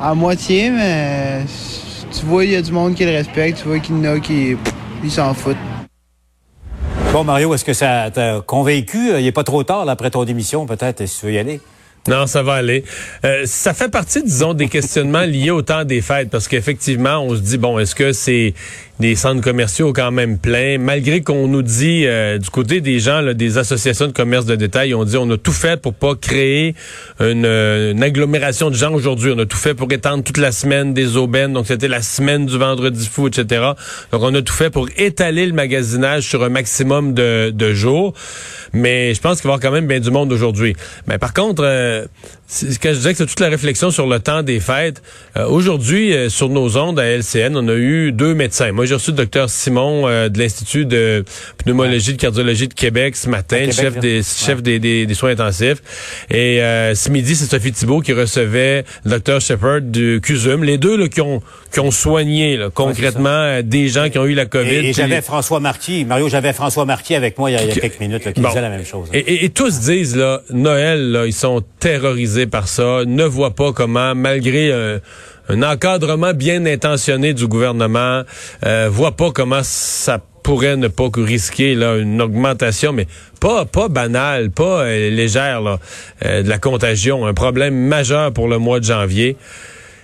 À 0.00 0.14
moitié, 0.14 0.70
mais 0.70 1.42
tu 2.18 2.26
vois, 2.26 2.44
il 2.44 2.52
y 2.52 2.56
a 2.56 2.62
du 2.62 2.72
monde 2.72 2.94
qui 2.94 3.04
le 3.04 3.10
respecte, 3.10 3.58
tu 3.62 3.68
vois 3.68 3.78
qu'il 3.78 3.96
y 3.96 4.08
en 4.08 4.16
a 4.16 4.20
qui 4.20 4.56
ils 5.02 5.10
s'en 5.10 5.34
foutent. 5.34 5.56
Bon, 7.12 7.24
Mario, 7.24 7.54
est-ce 7.54 7.64
que 7.64 7.72
ça 7.72 8.10
t'a 8.12 8.40
convaincu? 8.40 9.10
Il 9.18 9.24
n'est 9.24 9.32
pas 9.32 9.44
trop 9.44 9.62
tard, 9.62 9.84
là, 9.84 9.92
après 9.92 10.10
ton 10.10 10.24
démission, 10.24 10.66
peut-être, 10.66 11.06
si 11.06 11.20
tu 11.20 11.26
veux 11.26 11.32
y 11.32 11.38
aller. 11.38 11.60
Non, 12.08 12.26
ça 12.26 12.42
va 12.42 12.54
aller. 12.54 12.84
Euh, 13.24 13.42
ça 13.46 13.72
fait 13.72 13.88
partie, 13.88 14.22
disons, 14.22 14.52
des 14.52 14.68
questionnements 14.68 15.20
liés 15.26 15.50
au 15.50 15.62
temps 15.62 15.84
des 15.84 16.02
fêtes, 16.02 16.30
parce 16.30 16.48
qu'effectivement, 16.48 17.20
on 17.20 17.34
se 17.34 17.40
dit, 17.40 17.56
bon, 17.56 17.78
est-ce 17.78 17.94
que 17.94 18.12
c'est 18.12 18.54
des 19.00 19.16
centres 19.16 19.42
commerciaux 19.42 19.92
quand 19.92 20.12
même 20.12 20.38
pleins, 20.38 20.78
malgré 20.78 21.20
qu'on 21.22 21.48
nous 21.48 21.62
dit, 21.62 22.06
euh, 22.06 22.38
du 22.38 22.48
côté 22.50 22.80
des 22.80 23.00
gens, 23.00 23.20
là, 23.20 23.34
des 23.34 23.58
associations 23.58 24.06
de 24.06 24.12
commerce 24.12 24.46
de 24.46 24.54
détail, 24.54 24.94
on 24.94 25.04
dit, 25.04 25.16
on 25.16 25.28
a 25.30 25.36
tout 25.36 25.52
fait 25.52 25.80
pour 25.80 25.94
pas 25.94 26.14
créer 26.14 26.74
une, 27.20 27.44
euh, 27.44 27.92
une 27.92 28.02
agglomération 28.02 28.70
de 28.70 28.76
gens 28.76 28.92
aujourd'hui. 28.92 29.32
On 29.34 29.38
a 29.38 29.46
tout 29.46 29.56
fait 29.56 29.74
pour 29.74 29.90
étendre 29.92 30.22
toute 30.22 30.38
la 30.38 30.52
semaine 30.52 30.94
des 30.94 31.16
aubaines, 31.16 31.52
donc 31.52 31.66
c'était 31.66 31.88
la 31.88 32.02
semaine 32.02 32.46
du 32.46 32.56
vendredi 32.56 33.08
fou, 33.10 33.26
etc. 33.26 33.72
Donc, 34.12 34.22
on 34.22 34.34
a 34.34 34.42
tout 34.42 34.54
fait 34.54 34.70
pour 34.70 34.88
étaler 34.96 35.46
le 35.46 35.52
magasinage 35.52 36.22
sur 36.22 36.44
un 36.44 36.48
maximum 36.48 37.14
de, 37.14 37.50
de 37.50 37.74
jours. 37.74 38.14
Mais 38.72 39.14
je 39.14 39.20
pense 39.20 39.40
qu'il 39.40 39.48
va 39.48 39.54
y 39.54 39.54
avoir 39.54 39.60
quand 39.60 39.74
même 39.74 39.86
bien 39.86 40.00
du 40.00 40.10
monde 40.10 40.32
aujourd'hui. 40.32 40.74
Mais 41.06 41.18
par 41.18 41.32
contre, 41.32 41.62
euh, 41.64 42.06
que 42.80 42.90
je 42.90 42.96
disais 42.96 43.12
que 43.12 43.18
c'est 43.18 43.26
toute 43.26 43.40
la 43.40 43.48
réflexion 43.48 43.90
sur 43.90 44.06
le 44.06 44.20
temps 44.20 44.42
des 44.42 44.60
fêtes. 44.60 45.02
Euh, 45.36 45.46
aujourd'hui, 45.46 46.14
euh, 46.14 46.28
sur 46.28 46.48
nos 46.48 46.76
ondes 46.76 46.98
à 46.98 47.04
LCN, 47.04 47.56
on 47.56 47.68
a 47.68 47.74
eu 47.74 48.12
deux 48.12 48.34
médecins. 48.34 48.72
J'ai 48.86 48.94
reçu 48.94 49.10
le 49.10 49.16
docteur 49.16 49.50
Simon 49.50 50.06
euh, 50.08 50.28
de 50.28 50.38
l'Institut 50.38 50.86
de 50.86 51.24
pneumologie 51.58 52.12
de 52.14 52.20
cardiologie 52.20 52.68
de 52.68 52.74
Québec 52.74 53.16
ce 53.16 53.28
matin, 53.28 53.58
Québec, 53.58 53.74
chef 53.74 53.98
des 53.98 54.22
chef 54.22 54.62
des, 54.62 54.78
des, 54.78 55.06
des 55.06 55.14
soins 55.14 55.30
intensifs. 55.30 55.82
Et 56.30 56.62
euh, 56.62 56.94
ce 56.94 57.10
midi, 57.10 57.36
c'est 57.36 57.46
Sophie 57.46 57.72
Thibault 57.72 58.00
qui 58.00 58.12
recevait 58.12 58.84
le 59.04 59.10
docteur 59.10 59.40
Shepard 59.40 59.80
du 59.82 60.20
CUSUM. 60.22 60.64
Les 60.64 60.78
deux 60.78 60.96
là, 60.96 61.08
qui 61.08 61.20
ont 61.20 61.42
qui 61.72 61.80
ont 61.80 61.90
soigné 61.90 62.56
là, 62.56 62.70
concrètement 62.72 63.28
euh, 63.30 63.62
des 63.62 63.88
gens 63.88 64.08
qui 64.08 64.18
ont 64.18 64.26
eu 64.26 64.34
la 64.34 64.46
COVID. 64.46 64.70
Et, 64.70 64.88
et 64.90 64.92
j'avais 64.92 65.20
François 65.22 65.60
Marty, 65.60 66.04
Mario, 66.04 66.28
j'avais 66.28 66.52
François 66.52 66.84
Marty 66.84 67.14
avec 67.14 67.38
moi 67.38 67.50
il 67.50 67.54
y 67.54 67.56
a, 67.56 67.62
il 67.62 67.68
y 67.68 67.72
a 67.72 67.74
quelques 67.74 68.00
minutes, 68.00 68.24
là, 68.24 68.32
qui 68.32 68.40
Bon. 68.40 68.48
disait 68.48 68.60
la 68.60 68.68
même 68.70 68.84
chose. 68.84 69.08
Et, 69.12 69.18
et- 69.18 69.44
et 69.44 69.50
tous 69.50 69.80
disent, 69.80 70.16
là, 70.16 70.42
Noël, 70.50 71.10
là, 71.10 71.26
ils 71.26 71.32
sont 71.32 71.62
terrorisés 71.80 72.46
par 72.46 72.68
ça, 72.68 73.02
ne 73.06 73.24
voient 73.24 73.54
pas 73.54 73.72
comment, 73.72 74.14
malgré 74.14 74.70
euh, 74.70 74.98
un 75.48 75.62
encadrement 75.62 76.32
bien 76.32 76.64
intentionné 76.66 77.34
du 77.34 77.46
gouvernement, 77.46 78.22
euh, 78.64 78.88
voient 78.90 79.16
pas 79.16 79.30
comment 79.30 79.60
ça 79.62 80.20
pourrait 80.42 80.76
ne 80.76 80.88
pas 80.88 81.08
que 81.10 81.20
risquer 81.20 81.74
là, 81.74 81.96
une 81.96 82.20
augmentation, 82.20 82.92
mais 82.92 83.06
pas 83.40 83.64
pas 83.64 83.88
banale, 83.88 84.50
pas 84.50 84.84
euh, 84.84 85.10
légère 85.10 85.60
là, 85.62 85.78
euh, 86.24 86.42
de 86.42 86.48
la 86.48 86.58
contagion, 86.58 87.26
un 87.26 87.32
problème 87.34 87.74
majeur 87.74 88.32
pour 88.32 88.48
le 88.48 88.58
mois 88.58 88.78
de 88.80 88.84
janvier. 88.84 89.36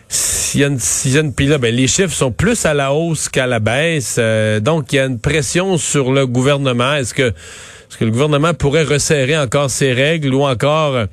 S'il 0.08 0.62
y 0.62 0.64
a 0.64 0.66
une, 0.66 0.78
s'il 0.80 1.12
y 1.14 1.18
a 1.18 1.20
une- 1.20 1.32
puis 1.32 1.46
là, 1.46 1.58
ben, 1.58 1.72
les 1.74 1.86
chiffres 1.86 2.12
sont 2.14 2.32
plus 2.32 2.66
à 2.66 2.74
la 2.74 2.92
hausse 2.92 3.28
qu'à 3.28 3.46
la 3.46 3.60
baisse. 3.60 4.16
euh, 4.18 4.58
donc, 4.60 4.92
il 4.92 4.96
y 4.96 4.98
a 4.98 5.04
une 5.04 5.20
pression 5.20 5.76
sur 5.76 6.10
le 6.10 6.26
gouvernement. 6.26 6.94
Est-ce 6.94 7.14
que, 7.14 7.22
est-ce 7.28 7.96
que 7.98 8.04
le 8.06 8.10
gouvernement 8.10 8.52
pourrait 8.54 8.82
resserrer 8.82 9.38
encore 9.38 9.70
ses 9.70 9.92
règles 9.92 10.34
ou 10.34 10.42
encore 10.42 10.94
euh, 10.96 11.06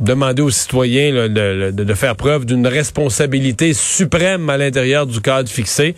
demander 0.00 0.42
aux 0.42 0.50
citoyens 0.50 1.12
là, 1.12 1.28
de, 1.28 1.70
de- 1.70 1.84
de 1.84 1.94
faire 1.94 2.16
preuve 2.16 2.44
d'une 2.46 2.66
responsabilité 2.66 3.72
suprême 3.74 4.48
à 4.50 4.56
l'intérieur 4.56 5.06
du 5.06 5.20
cadre 5.20 5.48
fixé? 5.48 5.94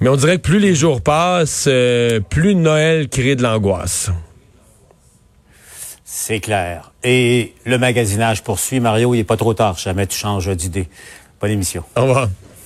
Mais 0.00 0.08
on 0.08 0.16
dirait 0.16 0.36
que 0.38 0.42
plus 0.42 0.58
les 0.60 0.74
jours 0.74 1.02
passent, 1.02 1.66
euh, 1.68 2.20
plus 2.20 2.54
Noël 2.54 3.08
crée 3.08 3.36
de 3.36 3.42
l'angoisse. 3.42 4.10
C'est 6.04 6.40
clair. 6.40 6.92
Et 7.04 7.54
le 7.64 7.78
magasinage 7.78 8.42
poursuit. 8.42 8.80
Mario, 8.80 9.14
il 9.14 9.18
n'est 9.18 9.24
pas 9.24 9.36
trop 9.36 9.54
tard. 9.54 9.78
Jamais 9.78 10.06
tu 10.06 10.18
changes 10.18 10.48
d'idée. 10.56 10.88
Bonne 11.40 11.52
émission. 11.52 11.84
Au 11.96 12.02
revoir. 12.02 12.28